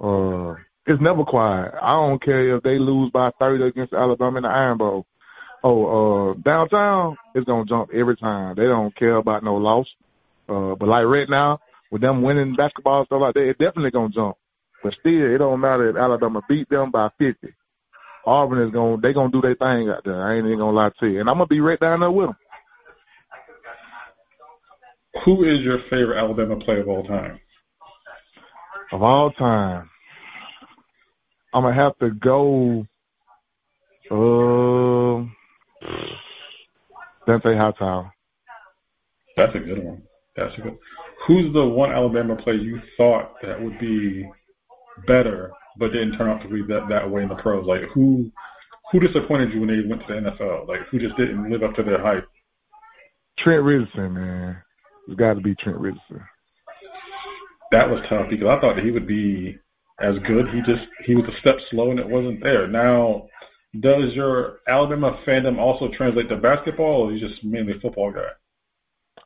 uh, 0.00 0.54
it's 0.88 1.02
never 1.02 1.24
quiet. 1.24 1.74
I 1.80 1.92
don't 1.92 2.22
care 2.22 2.56
if 2.56 2.62
they 2.62 2.78
lose 2.78 3.10
by 3.12 3.30
thirty 3.38 3.64
against 3.64 3.92
Alabama 3.92 4.38
in 4.38 4.42
the 4.42 4.48
Iron 4.48 4.78
Bowl. 4.78 5.06
Oh, 5.62 6.30
uh, 6.30 6.34
downtown, 6.44 7.16
it's 7.34 7.46
gonna 7.46 7.66
jump 7.66 7.90
every 7.92 8.16
time. 8.16 8.54
They 8.56 8.64
don't 8.64 8.96
care 8.96 9.16
about 9.16 9.44
no 9.44 9.56
loss. 9.56 9.86
Uh, 10.48 10.74
but 10.76 10.88
like 10.88 11.04
right 11.04 11.28
now, 11.28 11.58
with 11.90 12.00
them 12.00 12.22
winning 12.22 12.54
basketball 12.56 13.04
stuff 13.04 13.20
like 13.20 13.34
that, 13.34 13.48
it 13.48 13.58
definitely 13.58 13.90
gonna 13.90 14.08
jump. 14.08 14.36
But 14.82 14.94
still, 15.00 15.34
it 15.34 15.38
don't 15.38 15.60
matter 15.60 15.90
if 15.90 15.96
Alabama 15.96 16.40
beat 16.48 16.68
them 16.70 16.90
by 16.90 17.08
fifty. 17.18 17.52
Auburn 18.24 18.66
is 18.66 18.72
gonna 18.72 18.96
they 19.02 19.12
gonna 19.12 19.30
do 19.30 19.42
their 19.42 19.56
thing 19.56 19.90
out 19.90 20.04
there. 20.04 20.22
I 20.22 20.36
ain't 20.36 20.46
even 20.46 20.58
gonna 20.58 20.76
lie 20.76 20.90
to 21.00 21.06
you, 21.06 21.20
and 21.20 21.28
I'm 21.28 21.36
gonna 21.36 21.46
be 21.46 21.60
right 21.60 21.80
down 21.80 22.00
there 22.00 22.10
with 22.10 22.28
them. 22.28 22.36
Who 25.24 25.44
is 25.44 25.60
your 25.60 25.80
favorite 25.90 26.18
Alabama 26.18 26.56
player 26.64 26.80
of 26.80 26.88
all 26.88 27.04
time? 27.04 27.40
Of 28.92 29.02
all 29.02 29.30
time, 29.32 29.90
I'm 31.52 31.62
gonna 31.62 31.74
have 31.74 31.96
to 31.98 32.10
go. 32.10 32.86
Uh, 34.10 35.26
Dont'a 37.26 37.58
Hightower. 37.58 38.12
That's 39.36 39.54
a 39.54 39.58
good 39.58 39.84
one. 39.84 40.02
That's 40.36 40.52
a 40.58 40.60
good. 40.62 40.78
Who's 41.26 41.52
the 41.52 41.64
one 41.64 41.92
Alabama 41.92 42.36
player 42.36 42.56
you 42.56 42.80
thought 42.96 43.34
that 43.42 43.62
would 43.62 43.78
be 43.78 44.28
better, 45.06 45.50
but 45.78 45.92
didn't 45.92 46.16
turn 46.16 46.28
out 46.28 46.42
to 46.42 46.48
be 46.48 46.62
that 46.68 46.88
that 46.88 47.10
way 47.10 47.22
in 47.22 47.28
the 47.28 47.34
pros? 47.36 47.66
Like 47.66 47.82
who 47.94 48.30
who 48.90 49.00
disappointed 49.00 49.52
you 49.52 49.60
when 49.60 49.68
they 49.68 49.88
went 49.88 50.06
to 50.06 50.14
the 50.14 50.30
NFL? 50.30 50.68
Like 50.68 50.80
who 50.90 50.98
just 50.98 51.16
didn't 51.16 51.50
live 51.50 51.62
up 51.62 51.74
to 51.76 51.82
their 51.82 52.00
hype? 52.00 52.26
Trent 53.38 53.62
Richardson, 53.62 54.14
man. 54.14 54.62
It's 55.06 55.16
got 55.18 55.34
to 55.34 55.40
be 55.40 55.54
Trent 55.54 55.78
Richardson. 55.78 56.22
That 57.70 57.88
was 57.88 58.00
tough 58.08 58.28
because 58.30 58.46
I 58.46 58.60
thought 58.60 58.76
that 58.76 58.84
he 58.84 58.90
would 58.90 59.06
be 59.06 59.58
as 60.00 60.14
good. 60.26 60.46
He 60.52 60.60
just 60.60 60.86
he 61.04 61.14
was 61.14 61.24
a 61.24 61.40
step 61.40 61.56
slow 61.70 61.90
and 61.90 62.00
it 62.00 62.08
wasn't 62.08 62.42
there. 62.42 62.66
Now, 62.66 63.28
does 63.80 64.14
your 64.14 64.60
Alabama 64.66 65.20
fandom 65.26 65.58
also 65.58 65.88
translate 65.96 66.28
to 66.28 66.36
basketball, 66.36 67.02
or 67.02 67.08
are 67.08 67.12
you 67.12 67.26
just 67.26 67.44
mainly 67.44 67.76
a 67.76 67.80
football 67.80 68.12
guy? 68.12 68.30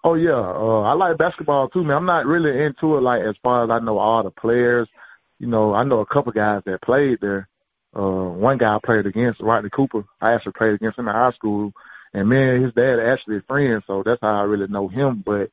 Oh 0.05 0.15
yeah, 0.15 0.33
uh, 0.33 0.83
I 0.83 0.95
like 0.95 1.19
basketball 1.19 1.69
too, 1.69 1.85
man. 1.85 1.97
I'm 1.97 2.07
not 2.07 2.27
really 2.27 2.65
into 2.65 2.97
it 2.97 3.03
like 3.03 3.23
as 3.23 3.37
far 3.43 3.65
as 3.65 3.71
I 3.71 3.85
know 3.85 3.99
all 3.99 4.23
the 4.23 4.31
players. 4.31 4.89
You 5.39 5.47
know, 5.47 5.75
I 5.75 5.85
know 5.85 6.01
a 6.01 6.07
couple 6.07 6.33
guys 6.33 6.63
that 6.67 6.83
played 6.83 7.19
there. 7.21 7.49
Uh, 7.95 8.31
one 8.31 8.59
guy 8.59 8.75
I 8.75 8.79
played 8.85 9.07
against, 9.07 9.41
Rodney 9.41 9.71
Cooper. 9.71 10.05
I 10.21 10.33
actually 10.33 10.53
played 10.53 10.75
against 10.75 10.99
him 10.99 11.09
in 11.09 11.15
high 11.15 11.33
school, 11.33 11.73
and 12.15 12.29
man, 12.29 12.63
his 12.63 12.73
dad 12.75 12.99
actually 12.99 13.39
a 13.39 13.43
friend, 13.43 13.83
so 13.87 14.03
that's 14.05 14.21
how 14.23 14.41
I 14.41 14.43
really 14.43 14.67
know 14.67 14.89
him. 14.89 15.23
But 15.25 15.51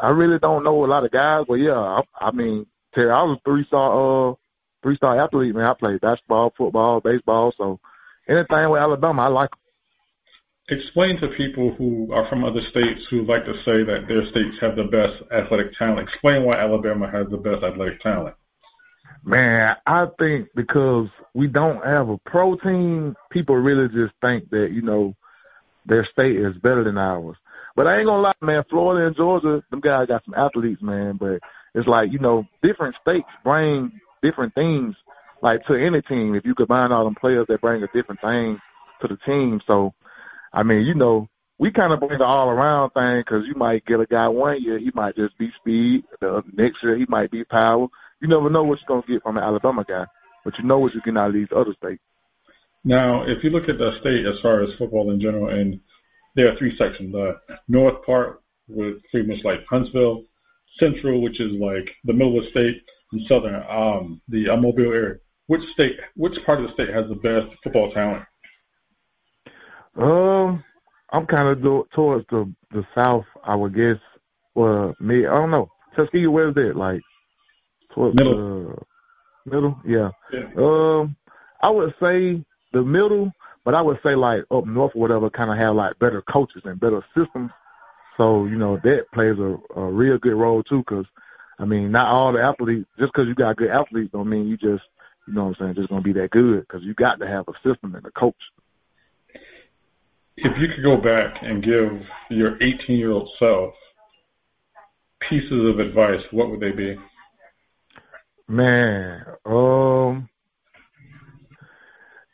I 0.00 0.10
really 0.10 0.38
don't 0.38 0.64
know 0.64 0.84
a 0.84 0.86
lot 0.86 1.04
of 1.04 1.12
guys. 1.12 1.44
But 1.48 1.54
yeah, 1.54 1.78
I, 1.78 2.00
I 2.20 2.30
mean, 2.32 2.66
Terry, 2.94 3.10
I 3.10 3.22
was 3.22 3.38
a 3.38 3.48
three 3.48 3.64
star, 3.66 4.30
uh, 4.30 4.34
three 4.86 4.96
star 4.96 5.20
athlete, 5.20 5.52
man. 5.52 5.66
I 5.66 5.74
played 5.74 6.00
basketball, 6.00 6.52
football, 6.56 7.00
baseball, 7.00 7.52
so 7.58 7.80
anything 8.28 8.70
with 8.70 8.80
Alabama, 8.80 9.22
I 9.22 9.28
like. 9.28 9.50
Explain 10.68 11.20
to 11.20 11.28
people 11.36 11.74
who 11.76 12.12
are 12.12 12.28
from 12.28 12.44
other 12.44 12.60
states 12.70 13.00
who 13.10 13.26
like 13.26 13.44
to 13.44 13.54
say 13.64 13.82
that 13.82 14.06
their 14.06 14.22
states 14.30 14.56
have 14.60 14.76
the 14.76 14.84
best 14.84 15.30
athletic 15.32 15.76
talent. 15.76 16.08
Explain 16.08 16.44
why 16.44 16.56
Alabama 16.56 17.10
has 17.10 17.26
the 17.30 17.36
best 17.36 17.64
athletic 17.64 18.00
talent. 18.00 18.36
Man, 19.24 19.74
I 19.86 20.06
think 20.20 20.48
because 20.54 21.08
we 21.34 21.48
don't 21.48 21.84
have 21.84 22.08
a 22.08 22.18
pro 22.18 22.56
team, 22.56 23.16
people 23.30 23.56
really 23.56 23.88
just 23.88 24.14
think 24.20 24.50
that, 24.50 24.68
you 24.72 24.82
know, 24.82 25.14
their 25.84 26.06
state 26.12 26.36
is 26.36 26.54
better 26.62 26.84
than 26.84 26.98
ours. 26.98 27.36
But 27.74 27.88
I 27.88 27.98
ain't 27.98 28.06
gonna 28.06 28.22
lie, 28.22 28.32
man, 28.40 28.62
Florida 28.70 29.06
and 29.06 29.16
Georgia, 29.16 29.62
them 29.70 29.80
guys 29.80 30.06
got 30.08 30.24
some 30.24 30.34
athletes, 30.34 30.82
man, 30.82 31.16
but 31.18 31.40
it's 31.74 31.88
like, 31.88 32.12
you 32.12 32.18
know, 32.20 32.44
different 32.62 32.94
states 33.02 33.26
bring 33.44 33.92
different 34.22 34.54
things 34.54 34.94
like 35.42 35.64
to 35.66 35.74
any 35.74 36.02
team. 36.02 36.34
If 36.34 36.44
you 36.44 36.54
combine 36.54 36.92
all 36.92 37.04
them 37.04 37.14
players 37.14 37.46
that 37.48 37.60
bring 37.60 37.82
a 37.82 37.88
different 37.94 38.20
thing 38.20 38.58
to 39.00 39.08
the 39.08 39.16
team. 39.26 39.60
So, 39.66 39.94
I 40.52 40.62
mean, 40.62 40.82
you 40.82 40.94
know, 40.94 41.28
we 41.58 41.70
kind 41.70 41.92
of 41.92 42.00
bring 42.00 42.18
the 42.18 42.24
all 42.24 42.48
around 42.48 42.90
thing 42.90 43.20
because 43.20 43.44
you 43.46 43.54
might 43.54 43.84
get 43.86 44.00
a 44.00 44.06
guy 44.06 44.28
one 44.28 44.62
year, 44.62 44.78
he 44.78 44.90
might 44.94 45.16
just 45.16 45.36
be 45.38 45.50
speed. 45.60 46.04
The 46.20 46.42
next 46.52 46.82
year, 46.82 46.96
he 46.96 47.06
might 47.08 47.30
be 47.30 47.44
power. 47.44 47.86
You 48.20 48.28
never 48.28 48.50
know 48.50 48.64
what 48.64 48.78
you're 48.80 48.88
going 48.88 49.02
to 49.02 49.12
get 49.12 49.22
from 49.22 49.36
an 49.36 49.44
Alabama 49.44 49.84
guy, 49.86 50.06
but 50.44 50.54
you 50.58 50.64
know 50.64 50.78
what 50.78 50.94
you 50.94 51.00
get 51.04 51.16
out 51.16 51.28
of 51.28 51.34
these 51.34 51.48
other 51.54 51.74
states. 51.78 52.02
Now, 52.84 53.24
if 53.26 53.42
you 53.42 53.50
look 53.50 53.68
at 53.68 53.78
the 53.78 53.98
state 54.00 54.24
as 54.26 54.40
far 54.42 54.62
as 54.62 54.70
football 54.78 55.10
in 55.10 55.20
general, 55.20 55.48
and 55.48 55.80
there 56.36 56.52
are 56.52 56.56
three 56.56 56.76
sections. 56.78 57.12
The 57.12 57.40
north 57.66 58.04
part, 58.04 58.42
with 58.68 58.98
pretty 59.10 59.26
much 59.26 59.44
like 59.44 59.66
Huntsville, 59.68 60.24
central, 60.78 61.22
which 61.22 61.40
is 61.40 61.52
like 61.52 61.88
the 62.04 62.12
middle 62.12 62.38
of 62.38 62.44
the 62.44 62.50
state, 62.50 62.82
and 63.12 63.22
southern, 63.28 63.62
um, 63.68 64.20
the 64.28 64.48
uh, 64.48 64.56
Mobile 64.56 64.92
area. 64.92 65.16
Which 65.46 65.62
state, 65.74 65.96
which 66.16 66.34
part 66.44 66.60
of 66.60 66.66
the 66.66 66.72
state 66.74 66.92
has 66.92 67.04
the 67.08 67.14
best 67.14 67.46
football 67.62 67.92
talent? 67.92 68.24
Um, 69.96 70.64
I'm 71.10 71.26
kind 71.26 71.48
of 71.48 71.62
do- 71.62 71.86
towards 71.94 72.26
the 72.30 72.52
the 72.72 72.84
south, 72.94 73.24
I 73.44 73.54
would 73.54 73.74
guess. 73.74 73.96
Well, 74.54 74.94
me, 75.00 75.26
I 75.26 75.30
don't 75.30 75.50
know. 75.50 75.70
Tuskegee, 75.94 76.26
where's 76.26 76.54
that? 76.54 76.76
Like 76.76 77.00
towards 77.94 78.16
middle. 78.16 78.76
the 79.44 79.50
middle? 79.50 79.80
Yeah. 79.86 80.10
yeah. 80.32 80.48
Um, 80.56 81.16
I 81.62 81.70
would 81.70 81.94
say 82.02 82.44
the 82.72 82.82
middle, 82.82 83.30
but 83.64 83.74
I 83.74 83.82
would 83.82 83.98
say 84.02 84.14
like 84.14 84.44
up 84.50 84.66
north 84.66 84.92
or 84.94 85.00
whatever, 85.00 85.30
kind 85.30 85.50
of 85.50 85.58
have 85.58 85.76
like 85.76 85.98
better 86.00 86.22
coaches 86.22 86.62
and 86.64 86.80
better 86.80 87.04
systems. 87.16 87.50
So 88.16 88.46
you 88.46 88.56
know 88.56 88.78
that 88.82 89.06
plays 89.14 89.38
a, 89.38 89.56
a 89.78 89.92
real 89.92 90.18
good 90.18 90.34
role 90.34 90.62
too, 90.62 90.78
because 90.78 91.06
I 91.58 91.64
mean, 91.64 91.90
not 91.90 92.12
all 92.12 92.32
the 92.32 92.40
athletes. 92.40 92.88
Just 92.98 93.12
because 93.12 93.28
you 93.28 93.34
got 93.34 93.56
good 93.56 93.70
athletes, 93.70 94.10
don't 94.12 94.28
mean 94.28 94.46
you 94.46 94.56
just 94.56 94.84
you 95.26 95.34
know 95.34 95.46
what 95.46 95.56
I'm 95.60 95.66
saying, 95.66 95.74
just 95.74 95.88
going 95.88 96.02
to 96.02 96.04
be 96.04 96.18
that 96.20 96.30
good 96.30 96.60
because 96.60 96.82
you 96.82 96.94
got 96.94 97.18
to 97.18 97.26
have 97.26 97.46
a 97.48 97.52
system 97.68 97.94
and 97.94 98.06
a 98.06 98.10
coach. 98.12 98.34
If 100.36 100.52
you 100.60 100.68
could 100.68 100.84
go 100.84 100.96
back 100.96 101.42
and 101.42 101.64
give 101.64 102.00
your 102.30 102.56
18 102.56 102.96
year 102.96 103.10
old 103.10 103.30
self 103.38 103.74
pieces 105.28 105.70
of 105.70 105.80
advice, 105.80 106.20
what 106.30 106.50
would 106.50 106.60
they 106.60 106.72
be? 106.72 106.96
Man, 108.48 109.24
um, 109.44 110.28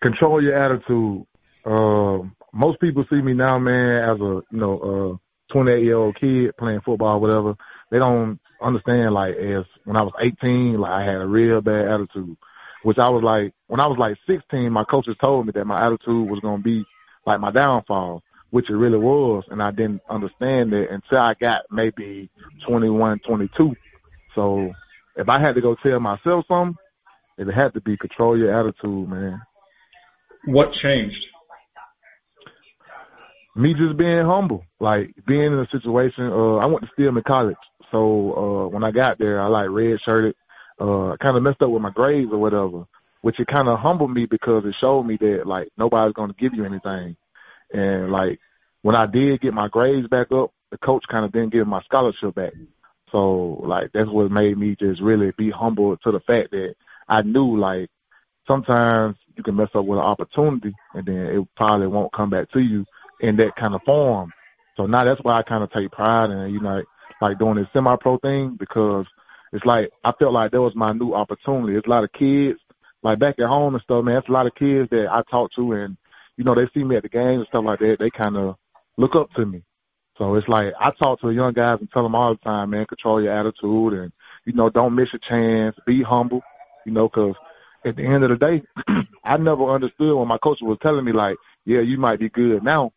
control 0.03 0.43
your 0.43 0.55
attitude. 0.55 1.27
Um, 1.65 2.37
most 2.53 2.81
people 2.81 3.05
see 3.09 3.23
me 3.23 3.33
now, 3.33 3.59
man, 3.59 4.11
as 4.11 4.21
a 4.21 4.43
you 4.51 4.59
know, 4.59 5.19
uh, 5.21 5.55
28 5.55 5.85
year 5.85 5.97
old 5.97 6.17
kid 6.21 6.57
playing 6.59 6.81
football, 6.85 7.21
whatever. 7.21 7.55
They 7.93 7.99
don't 7.99 8.41
understand 8.63 9.13
like 9.13 9.37
as 9.37 9.65
when 9.85 9.97
I 9.97 10.03
was 10.03 10.15
18, 10.19 10.81
like 10.81 10.91
I 10.91 11.05
had 11.05 11.21
a 11.21 11.27
real 11.27 11.61
bad 11.61 11.87
attitude, 11.87 12.37
which 12.85 12.99
I 12.99 13.11
was 13.11 13.23
like 13.23 13.53
when 13.69 13.81
I 13.81 13.87
was 13.87 13.99
like 13.99 14.17
16, 14.27 14.73
my 14.73 14.85
coaches 14.85 15.15
told 15.21 15.47
me 15.47 15.53
that 15.55 15.67
my 15.67 15.87
attitude 15.87 16.29
was 16.29 16.41
gonna 16.41 16.63
be 16.63 16.85
like 17.27 17.39
my 17.39 17.53
downfall, 17.53 18.23
which 18.51 18.71
it 18.71 18.75
really 18.75 18.97
was, 18.97 19.45
and 19.51 19.63
I 19.63 19.73
didn't 19.73 20.01
understand 20.09 20.73
it 20.73 20.91
until 20.91 21.19
I 21.19 21.35
got 21.39 21.63
maybe 21.71 22.31
21, 22.67 23.21
22. 23.29 23.75
So 24.35 24.73
if 25.17 25.29
I 25.29 25.39
had 25.39 25.55
to 25.57 25.61
go 25.61 25.77
tell 25.83 26.01
myself 26.01 26.47
something, 26.49 26.77
it 27.37 27.53
had 27.53 27.75
to 27.75 27.81
be 27.83 27.99
control 27.99 28.39
your 28.39 28.59
attitude, 28.59 29.09
man. 29.09 29.43
What 30.47 30.73
changed? 30.73 31.25
Me 33.55 33.75
just 33.75 33.99
being 33.99 34.25
humble, 34.25 34.65
like 34.81 35.15
being 35.27 35.53
in 35.53 35.59
a 35.59 35.69
situation. 35.71 36.25
Uh, 36.25 36.57
I 36.57 36.65
went 36.65 36.81
to 36.81 36.89
Stillman 36.95 37.23
College, 37.27 37.57
so 37.93 38.35
uh, 38.35 38.69
when 38.69 38.83
I 38.83 38.91
got 38.91 39.19
there, 39.19 39.41
I 39.41 39.47
like 39.47 39.69
red 39.71 39.99
shirted. 40.05 40.35
Uh, 40.81 41.17
kind 41.21 41.37
of 41.37 41.43
messed 41.43 41.63
up 41.63 41.71
with 41.71 41.83
my 41.83 41.91
grades 41.91 42.33
or 42.33 42.39
whatever, 42.39 42.85
which 43.21 43.39
it 43.39 43.47
kind 43.47 43.69
of 43.69 43.79
humbled 43.79 44.11
me 44.11 44.27
because 44.27 44.65
it 44.65 44.75
showed 44.81 45.05
me 45.05 45.17
that 45.21 45.43
like 45.47 45.69
nobody's 45.79 46.15
going 46.15 46.31
to 46.31 46.37
give 46.41 46.55
you 46.55 46.65
anything. 46.65 47.15
And 47.73 48.11
like 48.11 48.41
when 48.81 48.97
I 48.97 49.07
did 49.07 49.41
get 49.41 49.55
my 49.55 49.69
grades 49.69 50.09
back 50.09 50.33
up, 50.33 50.51
the 50.71 50.79
coach 50.79 51.05
kind 51.09 51.25
of 51.25 51.31
didn't 51.31 51.53
give 51.53 51.69
my 51.69 51.83
scholarship 51.83 52.35
back. 52.35 52.55
So 53.13 53.63
like 53.65 53.91
that's 53.93 54.09
what 54.09 54.33
made 54.33 54.59
me 54.59 54.75
just 54.81 55.01
really 55.03 55.31
be 55.37 55.51
humble 55.51 55.97
to 55.99 56.11
the 56.11 56.21
fact 56.21 56.51
that 56.51 56.75
I 57.09 57.23
knew 57.23 57.59
like 57.59 57.91
sometimes 58.47 59.17
you 59.37 59.43
can 59.43 59.55
mess 59.55 59.69
up 59.75 59.85
with 59.85 59.99
an 59.99 60.05
opportunity 60.05 60.73
and 60.95 61.07
then 61.07 61.17
it 61.17 61.49
probably 61.55 61.87
won't 61.87 62.13
come 62.13 62.31
back 62.31 62.51
to 62.53 62.61
you 62.61 62.85
in 63.21 63.37
that 63.37 63.55
kind 63.57 63.75
of 63.75 63.83
form. 63.83 64.33
So 64.77 64.87
now 64.87 65.05
that's 65.05 65.21
why 65.23 65.39
I 65.39 65.43
kind 65.43 65.63
of 65.63 65.71
take 65.71 65.93
pride 65.93 66.31
in, 66.31 66.53
you 66.53 66.61
know, 66.61 66.83
like 67.23 67.39
doing 67.39 67.55
this 67.55 67.69
semi-pro 67.73 68.19
thing 68.19 68.57
because 68.59 69.07
it's 69.53 69.65
like 69.65 69.91
I 70.05 70.13
felt 70.19 70.33
like 70.33 70.51
that 70.51 70.61
was 70.61 70.75
my 70.75 70.93
new 70.93 71.15
opportunity. 71.15 71.77
It's 71.77 71.87
a 71.87 71.91
lot 71.91 72.05
of 72.05 72.13
kids, 72.13 72.59
like 73.03 73.21
back 73.21 73.37
at 73.39 73.47
home 73.47 73.75
and 73.75 73.83
stuff, 73.85 74.05
man. 74.05 74.17
It's 74.17 74.29
a 74.29 74.33
lot 74.33 74.47
of 74.47 74.55
kids 74.57 74.91
that 74.91 75.07
I 75.11 75.23
talk 75.31 75.51
to, 75.57 75.73
and 75.73 75.97
you 76.37 76.45
know 76.45 76.55
they 76.55 76.69
see 76.75 76.85
me 76.85 76.97
at 76.97 77.05
the 77.05 77.09
games 77.09 77.39
and 77.39 77.47
stuff 77.49 77.65
like 77.65 77.79
that. 77.79 77.97
They 78.01 78.11
kind 78.11 78.37
of 78.37 78.57
look 78.99 79.15
up 79.15 79.31
to 79.37 79.47
me. 79.47 79.63
So 80.19 80.35
it's 80.35 80.49
like 80.49 80.75
I 80.81 80.91
talk 80.99 81.21
to 81.21 81.29
the 81.29 81.35
young 81.35 81.53
guys 81.53 81.79
and 81.81 81.89
tell 81.93 82.03
them 82.03 82.17
all 82.17 82.35
the 82.35 82.41
time, 82.41 82.71
man, 82.71 82.87
control 82.87 83.23
your 83.23 83.39
attitude 83.39 83.93
and 83.95 84.13
you 84.45 84.53
know 84.53 84.69
don't 84.69 84.97
miss 84.97 85.09
a 85.15 85.19
chance, 85.31 85.77
be 85.87 86.03
humble, 86.03 86.43
you 86.85 86.93
know, 86.93 87.09
because 87.09 87.37
at 87.87 87.95
the 87.95 88.05
end 88.05 88.25
of 88.25 88.31
the 88.31 88.37
day, 88.37 88.63
I 89.25 89.37
never 89.37 89.73
understood 89.73 90.17
when 90.17 90.29
my 90.29 90.39
coach 90.39 90.59
was 90.61 90.79
telling 90.83 91.05
me 91.05 91.13
like, 91.13 91.37
yeah, 91.65 91.81
you 91.81 91.99
might 91.99 92.19
be 92.19 92.29
good 92.31 92.65
now, 92.65 92.93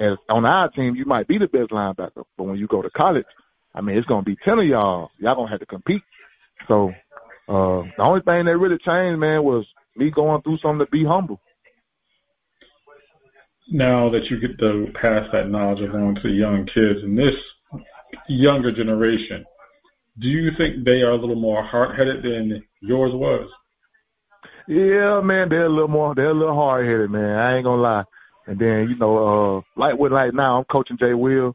as 0.00 0.16
on 0.28 0.44
our 0.44 0.68
team, 0.70 0.96
you 0.96 1.04
might 1.04 1.28
be 1.28 1.38
the 1.38 1.46
best 1.46 1.70
linebacker, 1.70 2.24
but 2.36 2.44
when 2.44 2.58
you 2.58 2.66
go 2.66 2.82
to 2.82 2.90
college, 2.90 3.26
I 3.74 3.80
mean, 3.80 3.96
it's 3.96 4.06
gonna 4.06 4.22
be 4.22 4.36
ten 4.44 4.58
of 4.58 4.66
y'all. 4.66 5.10
Y'all 5.18 5.36
gonna 5.36 5.50
have 5.50 5.60
to 5.60 5.66
compete. 5.66 6.02
So 6.68 6.88
uh 7.48 7.82
the 7.96 8.02
only 8.02 8.20
thing 8.22 8.44
that 8.46 8.58
really 8.58 8.78
changed, 8.78 9.18
man, 9.18 9.42
was 9.42 9.66
me 9.96 10.10
going 10.10 10.42
through 10.42 10.58
something 10.58 10.86
to 10.86 10.90
be 10.90 11.04
humble. 11.04 11.40
Now 13.70 14.10
that 14.10 14.24
you 14.30 14.40
get 14.40 14.58
to 14.58 14.86
pass 15.00 15.26
that 15.32 15.48
knowledge 15.48 15.80
along 15.80 16.16
to 16.16 16.22
the 16.22 16.34
young 16.34 16.66
kids 16.66 17.00
in 17.04 17.14
this 17.14 17.34
younger 18.28 18.72
generation, 18.72 19.44
do 20.18 20.26
you 20.26 20.50
think 20.58 20.84
they 20.84 21.02
are 21.02 21.12
a 21.12 21.16
little 21.16 21.36
more 21.36 21.62
hard 21.62 21.96
headed 21.96 22.24
than 22.24 22.62
yours 22.80 23.12
was? 23.14 23.48
Yeah, 24.66 25.20
man, 25.20 25.48
they're 25.48 25.66
a 25.66 25.68
little 25.68 25.88
more 25.88 26.14
they're 26.14 26.30
a 26.30 26.34
little 26.34 26.54
hard 26.54 26.86
headed, 26.86 27.10
man. 27.10 27.38
I 27.38 27.56
ain't 27.56 27.64
gonna 27.64 27.82
lie. 27.82 28.04
And 28.46 28.58
then, 28.58 28.88
you 28.88 28.96
know, 28.96 29.58
uh 29.58 29.80
like 29.80 29.98
with 29.98 30.12
like 30.12 30.34
now 30.34 30.58
I'm 30.58 30.64
coaching 30.64 30.98
Jay 30.98 31.14
Will. 31.14 31.54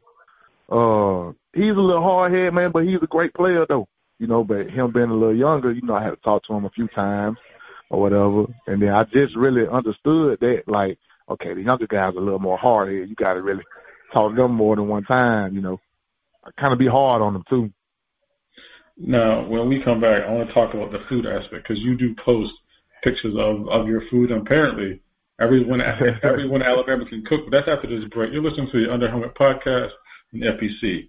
Uh 0.70 1.32
he's 1.56 1.76
a 1.76 1.80
little 1.80 2.02
hard 2.02 2.32
head, 2.32 2.54
man, 2.54 2.70
but 2.72 2.84
he's 2.84 3.02
a 3.02 3.06
great 3.06 3.34
player 3.34 3.64
though. 3.68 3.88
You 4.18 4.26
know, 4.26 4.44
but 4.44 4.70
him 4.70 4.92
being 4.92 5.10
a 5.10 5.14
little 5.14 5.36
younger, 5.36 5.72
you 5.72 5.82
know, 5.82 5.94
I 5.94 6.02
had 6.02 6.10
to 6.10 6.16
talk 6.16 6.44
to 6.44 6.54
him 6.54 6.64
a 6.64 6.70
few 6.70 6.88
times 6.88 7.36
or 7.90 8.00
whatever. 8.00 8.44
And 8.66 8.80
then 8.80 8.90
I 8.90 9.04
just 9.04 9.36
really 9.36 9.66
understood 9.70 10.38
that 10.40 10.62
like, 10.66 10.98
okay, 11.28 11.52
the 11.54 11.62
younger 11.62 11.86
guys 11.86 12.14
are 12.14 12.18
a 12.18 12.24
little 12.24 12.38
more 12.38 12.56
hard 12.56 12.88
head. 12.88 13.08
You 13.08 13.14
gotta 13.14 13.42
really 13.42 13.64
talk 14.12 14.32
to 14.34 14.36
them 14.36 14.54
more 14.54 14.76
than 14.76 14.88
one 14.88 15.04
time, 15.04 15.54
you 15.54 15.60
know. 15.60 15.80
I 16.44 16.50
kinda 16.60 16.76
be 16.76 16.86
hard 16.86 17.22
on 17.22 17.32
them 17.32 17.44
too. 17.48 17.70
Now, 18.98 19.46
when 19.46 19.68
we 19.68 19.82
come 19.82 20.00
back, 20.00 20.22
I 20.22 20.32
want 20.32 20.48
to 20.48 20.54
talk 20.54 20.72
about 20.72 20.90
the 20.90 21.04
food 21.08 21.26
aspect 21.26 21.68
because 21.68 21.82
you 21.82 21.96
do 21.96 22.14
post 22.24 22.52
pictures 23.04 23.34
of, 23.38 23.68
of 23.68 23.86
your 23.86 24.02
food. 24.10 24.30
And 24.30 24.40
apparently, 24.40 25.00
everyone 25.38 25.82
everyone 26.22 26.62
in 26.62 26.66
Alabama 26.66 27.04
can 27.04 27.22
cook. 27.26 27.40
But 27.44 27.52
that's 27.52 27.68
after 27.68 27.88
this 27.88 28.08
break. 28.08 28.32
You're 28.32 28.42
listening 28.42 28.70
to 28.72 28.86
the 28.86 28.92
Under 28.92 29.10
Helmet 29.10 29.34
podcast 29.34 29.90
the 30.32 30.40
FPC 30.40 31.08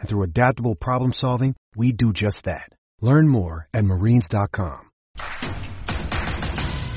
And 0.00 0.08
through 0.08 0.22
adaptable 0.22 0.74
problem 0.74 1.12
solving, 1.12 1.54
we 1.74 1.92
do 1.92 2.12
just 2.12 2.44
that. 2.44 2.68
Learn 3.00 3.28
more 3.28 3.68
at 3.74 3.84
marines.com. 3.84 4.90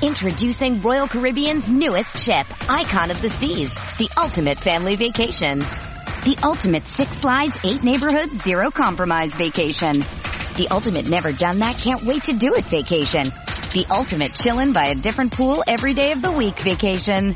Introducing 0.01 0.81
Royal 0.81 1.09
Caribbean's 1.09 1.67
newest 1.67 2.19
ship, 2.19 2.45
Icon 2.69 3.11
of 3.11 3.21
the 3.21 3.29
Seas, 3.29 3.69
the 3.97 4.09
ultimate 4.17 4.57
family 4.57 4.95
vacation. 4.95 5.59
The 5.59 6.37
ultimate 6.41 6.87
six 6.87 7.11
slides, 7.11 7.59
eight 7.65 7.83
neighborhoods, 7.83 8.41
zero 8.43 8.71
compromise 8.71 9.33
vacation. 9.35 9.99
The 9.99 10.67
ultimate 10.71 11.09
never 11.09 11.33
done 11.33 11.59
that, 11.59 11.77
can't 11.77 12.03
wait 12.03 12.23
to 12.25 12.33
do 12.33 12.55
it 12.55 12.65
vacation. 12.65 13.31
The 13.73 13.85
ultimate 13.89 14.31
chillin' 14.31 14.73
by 14.73 14.87
a 14.87 14.95
different 14.95 15.33
pool 15.33 15.63
every 15.67 15.93
day 15.93 16.11
of 16.13 16.21
the 16.21 16.31
week 16.31 16.59
vacation. 16.59 17.35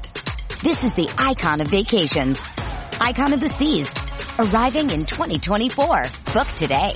This 0.63 0.83
is 0.83 0.93
the 0.93 1.13
icon 1.17 1.59
of 1.59 1.67
vacations. 1.67 2.39
Icon 3.01 3.33
of 3.33 3.41
the 3.41 3.49
Seas. 3.49 3.89
Arriving 4.39 4.89
in 4.89 5.05
2024. 5.05 6.05
Book 6.33 6.47
today. 6.57 6.95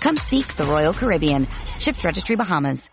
Come 0.00 0.18
seek 0.18 0.54
the 0.54 0.64
Royal 0.64 0.92
Caribbean. 0.92 1.48
Ships 1.78 2.04
Registry 2.04 2.36
Bahamas. 2.36 2.90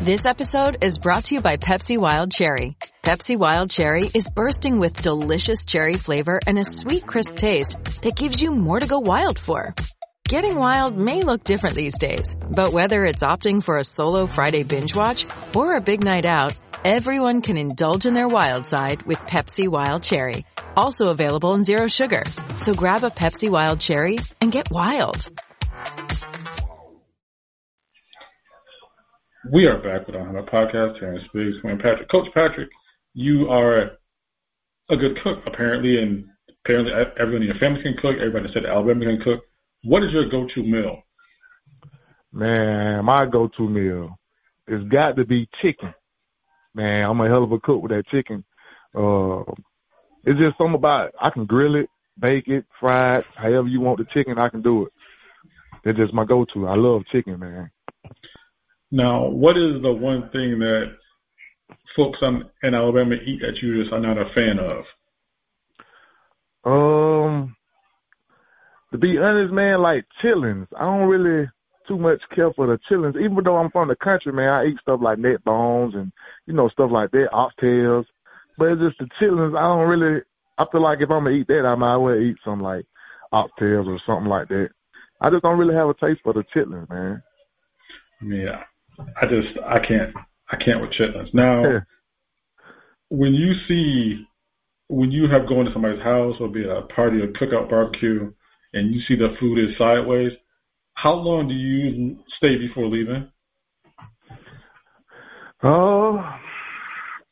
This 0.00 0.26
episode 0.26 0.84
is 0.84 0.98
brought 0.98 1.24
to 1.24 1.34
you 1.34 1.40
by 1.40 1.56
Pepsi 1.56 1.98
Wild 1.98 2.30
Cherry. 2.30 2.76
Pepsi 3.02 3.36
Wild 3.36 3.68
Cherry 3.68 4.08
is 4.14 4.30
bursting 4.30 4.78
with 4.78 5.02
delicious 5.02 5.64
cherry 5.64 5.94
flavor 5.94 6.38
and 6.46 6.56
a 6.56 6.64
sweet, 6.64 7.04
crisp 7.04 7.34
taste 7.34 7.76
that 8.02 8.14
gives 8.14 8.40
you 8.40 8.52
more 8.52 8.78
to 8.78 8.86
go 8.86 9.00
wild 9.00 9.36
for. 9.36 9.74
Getting 10.28 10.54
wild 10.54 10.96
may 10.96 11.20
look 11.20 11.42
different 11.42 11.74
these 11.74 11.98
days, 11.98 12.32
but 12.48 12.72
whether 12.72 13.04
it's 13.04 13.24
opting 13.24 13.60
for 13.60 13.78
a 13.78 13.84
solo 13.84 14.26
Friday 14.26 14.62
binge 14.62 14.94
watch 14.94 15.26
or 15.56 15.74
a 15.74 15.80
big 15.80 16.04
night 16.04 16.26
out, 16.26 16.54
everyone 16.84 17.42
can 17.42 17.56
indulge 17.56 18.06
in 18.06 18.14
their 18.14 18.28
wild 18.28 18.66
side 18.66 19.02
with 19.02 19.18
Pepsi 19.18 19.66
Wild 19.66 20.04
Cherry. 20.04 20.44
Also 20.76 21.10
available 21.10 21.54
in 21.54 21.64
zero 21.64 21.88
sugar. 21.88 22.22
So 22.56 22.74
grab 22.74 23.02
a 23.04 23.10
Pepsi 23.10 23.50
Wild 23.50 23.80
Cherry 23.80 24.18
and 24.40 24.52
get 24.52 24.70
wild. 24.70 25.30
We 29.52 29.66
are 29.66 29.78
back 29.78 30.06
with 30.06 30.16
our 30.16 30.42
podcast. 30.42 30.98
Terrence 30.98 31.22
Biggs, 31.32 31.56
Wayne 31.62 31.78
Patrick. 31.78 32.10
Coach 32.10 32.26
Patrick, 32.34 32.68
you 33.14 33.48
are 33.48 33.92
a 34.90 34.96
good 34.96 35.16
cook, 35.22 35.38
apparently, 35.46 35.98
and 36.02 36.24
apparently 36.64 36.92
everyone 37.18 37.42
in 37.42 37.48
your 37.48 37.58
family 37.58 37.82
can 37.82 37.94
cook. 38.02 38.16
Everybody 38.18 38.52
said 38.52 38.66
Alabama 38.66 39.04
can 39.04 39.20
cook. 39.22 39.44
What 39.84 40.02
is 40.02 40.10
your 40.12 40.28
go-to 40.28 40.62
meal? 40.62 41.02
Man, 42.32 43.04
my 43.04 43.24
go-to 43.26 43.68
meal 43.68 44.18
has 44.68 44.82
got 44.88 45.16
to 45.16 45.24
be 45.24 45.48
chicken. 45.62 45.94
Man, 46.74 47.08
I'm 47.08 47.20
a 47.20 47.28
hell 47.28 47.44
of 47.44 47.52
a 47.52 47.60
cook 47.60 47.82
with 47.82 47.92
that 47.92 48.06
chicken. 48.08 48.44
Uh, 48.94 49.44
it's 50.26 50.38
just 50.40 50.58
something 50.58 50.74
about 50.74 51.08
it. 51.08 51.14
I 51.20 51.30
can 51.30 51.46
grill 51.46 51.76
it, 51.76 51.88
bake 52.18 52.48
it, 52.48 52.64
fry 52.78 53.18
it, 53.18 53.24
however 53.36 53.68
you 53.68 53.80
want 53.80 53.98
the 53.98 54.06
chicken, 54.12 54.38
I 54.38 54.48
can 54.48 54.60
do 54.60 54.86
it. 54.86 54.92
It's 55.84 55.98
just 55.98 56.12
my 56.12 56.24
go-to. 56.24 56.66
I 56.66 56.74
love 56.74 57.02
chicken, 57.12 57.38
man. 57.38 57.70
Now, 58.90 59.26
what 59.26 59.56
is 59.56 59.80
the 59.82 59.92
one 59.92 60.28
thing 60.32 60.58
that 60.58 60.96
folks 61.96 62.18
in 62.22 62.74
Alabama 62.74 63.14
eat 63.14 63.40
that 63.40 63.62
you 63.62 63.82
just 63.82 63.92
are 63.92 64.00
not 64.00 64.18
a 64.18 64.28
fan 64.34 64.58
of? 64.58 64.84
Um, 66.64 67.56
to 68.90 68.98
be 68.98 69.16
honest, 69.18 69.52
man, 69.52 69.80
like 69.80 70.04
chitlins. 70.22 70.66
I 70.76 70.84
don't 70.84 71.08
really 71.08 71.48
too 71.86 71.98
much 71.98 72.20
care 72.34 72.52
for 72.54 72.66
the 72.66 72.78
chitlins. 72.90 73.16
Even 73.16 73.38
though 73.44 73.56
I'm 73.56 73.70
from 73.70 73.88
the 73.88 73.96
country, 73.96 74.32
man, 74.32 74.48
I 74.48 74.64
eat 74.66 74.78
stuff 74.82 75.00
like 75.00 75.18
neck 75.18 75.44
bones 75.44 75.94
and 75.94 76.10
you 76.46 76.54
know 76.54 76.68
stuff 76.68 76.90
like 76.90 77.12
that, 77.12 77.28
oxtails. 77.32 78.06
But 78.58 78.72
it's 78.72 78.82
just 78.82 78.98
the 78.98 79.08
chitlins. 79.20 79.58
I 79.58 79.62
don't 79.62 79.88
really. 79.88 80.22
I 80.58 80.64
feel 80.72 80.82
like 80.82 81.00
if 81.00 81.10
I'm 81.10 81.24
gonna 81.24 81.36
eat 81.36 81.48
that, 81.48 81.66
I 81.66 81.74
might 81.74 81.94
as 81.94 82.00
well 82.00 82.20
eat 82.20 82.36
some 82.44 82.62
like 82.62 82.86
oxtails 83.32 83.86
or 83.86 84.00
something 84.06 84.28
like 84.28 84.48
that. 84.48 84.70
I 85.20 85.30
just 85.30 85.42
don't 85.42 85.58
really 85.58 85.74
have 85.74 85.88
a 85.88 85.94
taste 85.94 86.20
for 86.22 86.32
the 86.32 86.44
chitlins, 86.54 86.88
man. 86.88 87.22
Yeah, 88.22 88.62
I 89.20 89.26
just 89.26 89.58
I 89.66 89.78
can't 89.78 90.14
I 90.50 90.56
can't 90.56 90.80
with 90.80 90.90
chitlins. 90.90 91.34
Now, 91.34 91.82
when 93.08 93.34
you 93.34 93.52
see 93.68 94.26
when 94.88 95.10
you 95.10 95.28
have 95.28 95.48
gone 95.48 95.64
to 95.64 95.72
somebody's 95.72 96.02
house 96.02 96.36
or 96.40 96.48
be 96.48 96.64
at 96.64 96.70
a 96.70 96.82
party 96.82 97.20
or 97.20 97.28
cookout 97.28 97.68
barbecue, 97.68 98.32
and 98.72 98.94
you 98.94 99.00
see 99.02 99.16
the 99.16 99.36
food 99.40 99.58
is 99.58 99.76
sideways, 99.76 100.32
how 100.94 101.14
long 101.14 101.48
do 101.48 101.54
you 101.54 102.18
stay 102.36 102.56
before 102.56 102.86
leaving? 102.86 103.28
Oh, 105.62 106.18
uh, 106.18 106.38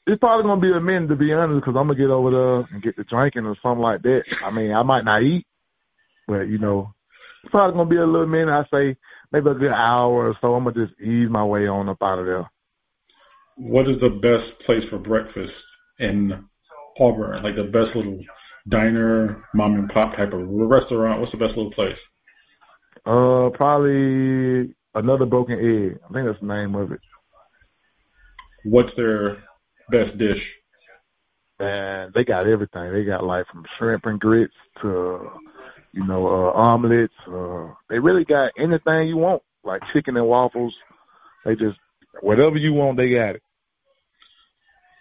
it's 0.07 0.21
probably 0.21 0.45
gonna 0.45 0.61
be 0.61 0.73
a 0.73 0.81
minute 0.81 1.09
to 1.09 1.17
be 1.17 1.33
honest, 1.33 1.64
because 1.64 1.79
I'm 1.79 1.88
gonna 1.88 1.99
get 1.99 2.11
over 2.11 2.31
there 2.31 2.61
and 2.73 2.83
get 2.83 2.97
the 2.97 3.05
drinking 3.05 3.47
or 3.47 3.57
something 3.62 3.83
like 3.83 4.03
that. 4.03 4.23
I 4.45 4.51
mean, 4.51 4.73
I 4.73 4.83
might 4.83 5.05
not 5.05 5.23
eat, 5.23 5.47
but 6.27 6.43
you 6.43 6.59
know, 6.59 6.93
it's 7.43 7.51
probably 7.51 7.77
gonna 7.77 7.90
be 7.90 7.97
a 7.97 8.07
little 8.07 8.27
minute. 8.27 8.53
I 8.53 8.64
say 8.71 8.97
maybe 9.33 9.51
a 9.51 9.55
good 9.55 9.73
hour 9.73 10.29
or 10.29 10.37
so. 10.40 10.55
I'm 10.55 10.64
gonna 10.64 10.87
just 10.87 11.01
ease 11.01 11.29
my 11.31 11.45
way 11.45 11.67
on 11.67 11.88
up 11.88 12.03
out 12.03 12.19
of 12.19 12.27
there. 12.27 12.51
What 13.57 13.88
is 13.88 13.97
the 14.01 14.11
best 14.11 14.67
place 14.67 14.83
for 14.90 14.99
breakfast 14.99 15.53
in 15.99 16.33
Auburn? 16.99 17.43
Like 17.43 17.57
the 17.57 17.64
best 17.64 17.97
little 17.97 18.19
diner, 18.69 19.45
mom 19.55 19.75
and 19.75 19.88
pop 19.88 20.17
type 20.17 20.33
of 20.33 20.40
restaurant? 20.49 21.21
What's 21.21 21.33
the 21.33 21.38
best 21.38 21.57
little 21.57 21.73
place? 21.73 21.97
Uh, 23.07 23.51
probably 23.57 24.75
another 24.95 25.27
broken 25.27 25.59
egg. 25.59 26.01
I 26.09 26.12
think 26.12 26.27
that's 26.27 26.40
the 26.40 26.47
name 26.47 26.75
of 26.75 26.93
it. 26.93 27.01
What's 28.64 28.90
their 28.97 29.38
best 29.90 30.16
dish? 30.18 30.42
And 31.61 32.12
they 32.14 32.25
got 32.25 32.47
everything. 32.47 32.92
They 32.92 33.05
got 33.05 33.25
like 33.25 33.47
from 33.49 33.64
shrimp 33.79 34.07
and 34.07 34.18
grits 34.18 34.55
to, 34.83 35.31
you 35.92 36.07
know, 36.07 36.27
uh, 36.27 36.53
omelets. 36.53 37.14
Uh, 37.27 37.68
they 37.88 37.99
really 37.99 38.25
got 38.25 38.51
anything 38.59 39.09
you 39.09 39.16
want, 39.16 39.42
like 39.62 39.81
chicken 39.92 40.16
and 40.16 40.27
waffles. 40.27 40.75
They 41.44 41.55
just 41.55 41.79
whatever 42.20 42.57
you 42.57 42.73
want, 42.73 42.97
they 42.97 43.11
got 43.11 43.37
it. 43.37 43.42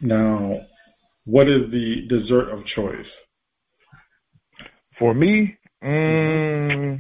Now, 0.02 0.60
what 1.26 1.48
is 1.48 1.72
the 1.72 2.08
dessert 2.10 2.50
of 2.50 2.66
choice? 2.66 3.06
For 5.00 5.14
me, 5.14 5.58
mm, 5.84 7.00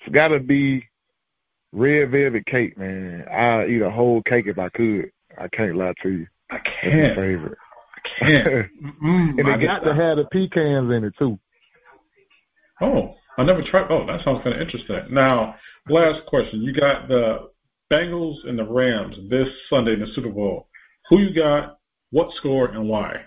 it's 0.00 0.14
got 0.14 0.28
to 0.28 0.40
be 0.40 0.84
red 1.72 2.10
velvet 2.10 2.46
cake, 2.46 2.76
man. 2.78 3.26
I 3.28 3.66
eat 3.66 3.82
a 3.82 3.90
whole 3.90 4.22
cake 4.22 4.46
if 4.46 4.58
I 4.58 4.68
could. 4.70 5.10
I 5.36 5.48
can't 5.48 5.76
lie 5.76 5.92
to 6.02 6.10
you. 6.10 6.26
I 6.50 6.58
can't. 6.58 7.16
favorite. 7.16 7.58
I 7.94 8.08
can't. 8.18 8.46
mm, 9.02 9.38
and 9.38 9.48
it 9.48 9.66
got 9.66 9.80
to 9.80 9.94
have 9.94 10.16
the 10.16 10.24
pecans 10.32 10.92
in 10.92 11.04
it 11.04 11.14
too. 11.18 11.38
Oh, 12.80 13.14
I 13.36 13.44
never 13.44 13.62
tried. 13.70 13.90
Oh, 13.90 14.06
that 14.06 14.20
sounds 14.24 14.42
kind 14.44 14.56
of 14.56 14.62
interesting. 14.62 15.14
Now, 15.14 15.54
last 15.88 16.26
question. 16.26 16.62
You 16.62 16.72
got 16.72 17.08
the 17.08 17.50
Bengals 17.92 18.36
and 18.46 18.58
the 18.58 18.64
Rams 18.64 19.16
this 19.30 19.46
Sunday 19.70 19.94
in 19.94 20.00
the 20.00 20.06
Super 20.14 20.30
Bowl. 20.30 20.68
Who 21.10 21.18
you 21.18 21.34
got? 21.34 21.78
What 22.10 22.28
score 22.38 22.68
and 22.68 22.88
why? 22.88 23.24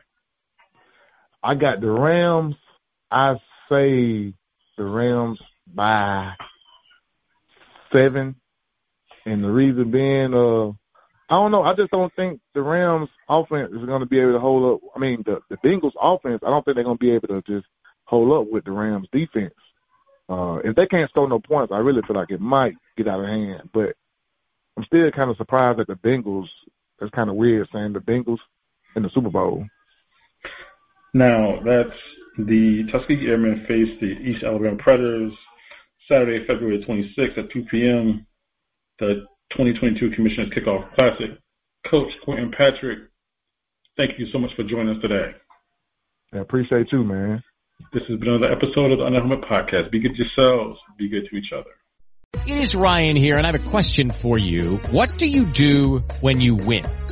I 1.44 1.56
got 1.56 1.82
the 1.82 1.90
Rams. 1.90 2.56
I 3.12 3.36
say 3.70 4.34
the 4.78 4.84
Rams 4.84 5.40
by 5.68 6.34
seven, 7.92 8.36
and 9.26 9.44
the 9.44 9.50
reason 9.50 9.92
being, 9.92 10.34
uh, 10.34 10.72
I 11.32 11.36
don't 11.36 11.52
know. 11.52 11.64
I 11.64 11.74
just 11.74 11.92
don't 11.92 12.14
think 12.14 12.42
the 12.54 12.62
Rams 12.62 13.08
offense 13.30 13.72
is 13.72 13.86
going 13.86 14.02
to 14.02 14.06
be 14.06 14.20
able 14.20 14.34
to 14.34 14.40
hold 14.40 14.76
up. 14.76 14.90
I 14.94 15.00
mean, 15.00 15.24
the 15.26 15.40
the 15.50 15.56
Bengals 15.66 15.94
offense. 16.02 16.42
I 16.46 16.50
don't 16.50 16.66
think 16.66 16.76
they're 16.76 16.84
going 16.84 16.98
to 16.98 17.02
be 17.04 17.12
able 17.12 17.30
to 17.30 17.42
just 17.48 17.66
hold 18.04 18.34
up 18.34 18.52
with 18.52 18.66
the 18.66 18.72
Rams 18.72 19.08
defense. 19.14 19.54
Uh, 20.28 20.58
if 20.66 20.76
they 20.76 20.86
can't 20.88 21.10
score 21.10 21.30
no 21.30 21.40
points, 21.40 21.72
I 21.74 21.78
really 21.78 22.02
feel 22.06 22.18
like 22.18 22.32
it 22.32 22.42
might 22.42 22.74
get 22.98 23.08
out 23.08 23.22
of 23.22 23.28
hand. 23.28 23.70
But 23.74 23.96
I'm 24.76 24.84
still 24.84 25.10
kind 25.12 25.32
of 25.32 25.38
surprised 25.38 25.80
at 25.80 25.88
the 25.88 25.94
Bengals. 25.94 26.48
That's 27.00 27.12
kind 27.16 27.30
of 27.30 27.38
weird 27.38 27.70
saying 27.72 27.94
the 27.94 28.00
Bengals 28.00 28.40
in 28.98 29.04
the 29.04 29.10
Super 29.14 29.30
Bowl. 29.30 29.66
Now 31.14 31.62
that's 31.66 31.98
the 32.40 32.84
Tuskegee 32.92 33.28
Airmen 33.28 33.66
face 33.70 33.88
the 34.02 34.08
East 34.08 34.44
Alabama 34.44 34.78
Predators 34.84 35.32
Saturday, 36.10 36.46
February 36.46 36.84
26th 36.86 37.38
at 37.38 37.52
2 37.54 37.66
p.m. 37.72 38.28
The 39.00 39.26
2022 39.58 40.16
Commissioners 40.16 40.50
Kickoff 40.56 40.94
Classic. 40.96 41.38
Coach 41.90 42.12
Quentin 42.24 42.52
Patrick, 42.52 43.00
thank 43.98 44.12
you 44.20 44.28
so 44.32 44.40
much 44.40 44.52
for 44.56 44.64
joining 44.64 44.96
us 44.96 45.02
today. 45.02 45.32
I 46.34 46.38
appreciate 46.38 46.88
you, 46.92 47.04
man. 47.04 47.44
This 47.94 48.04
has 48.08 48.20
been 48.20 48.30
another 48.30 48.52
episode 48.52 48.92
of 48.92 49.00
the 49.00 49.06
Under 49.06 49.20
Helmet 49.20 49.42
Podcast. 49.42 49.92
Be 49.92 50.00
good 50.00 50.16
to 50.16 50.24
yourselves. 50.24 50.80
Be 50.98 51.10
good 51.10 51.28
to 51.30 51.36
each 51.36 51.52
other. 51.54 51.72
It 52.48 52.62
is 52.62 52.74
Ryan 52.76 53.16
here, 53.16 53.38
and 53.38 53.46
I 53.46 53.52
have 53.52 53.68
a 53.68 53.70
question 53.70 54.10
for 54.12 54.38
you. 54.38 54.78
What 54.92 55.18
do 55.18 55.28
you 55.28 55.46
do 55.46 56.00
when 56.22 56.40
you 56.40 56.56
win? 56.56 56.86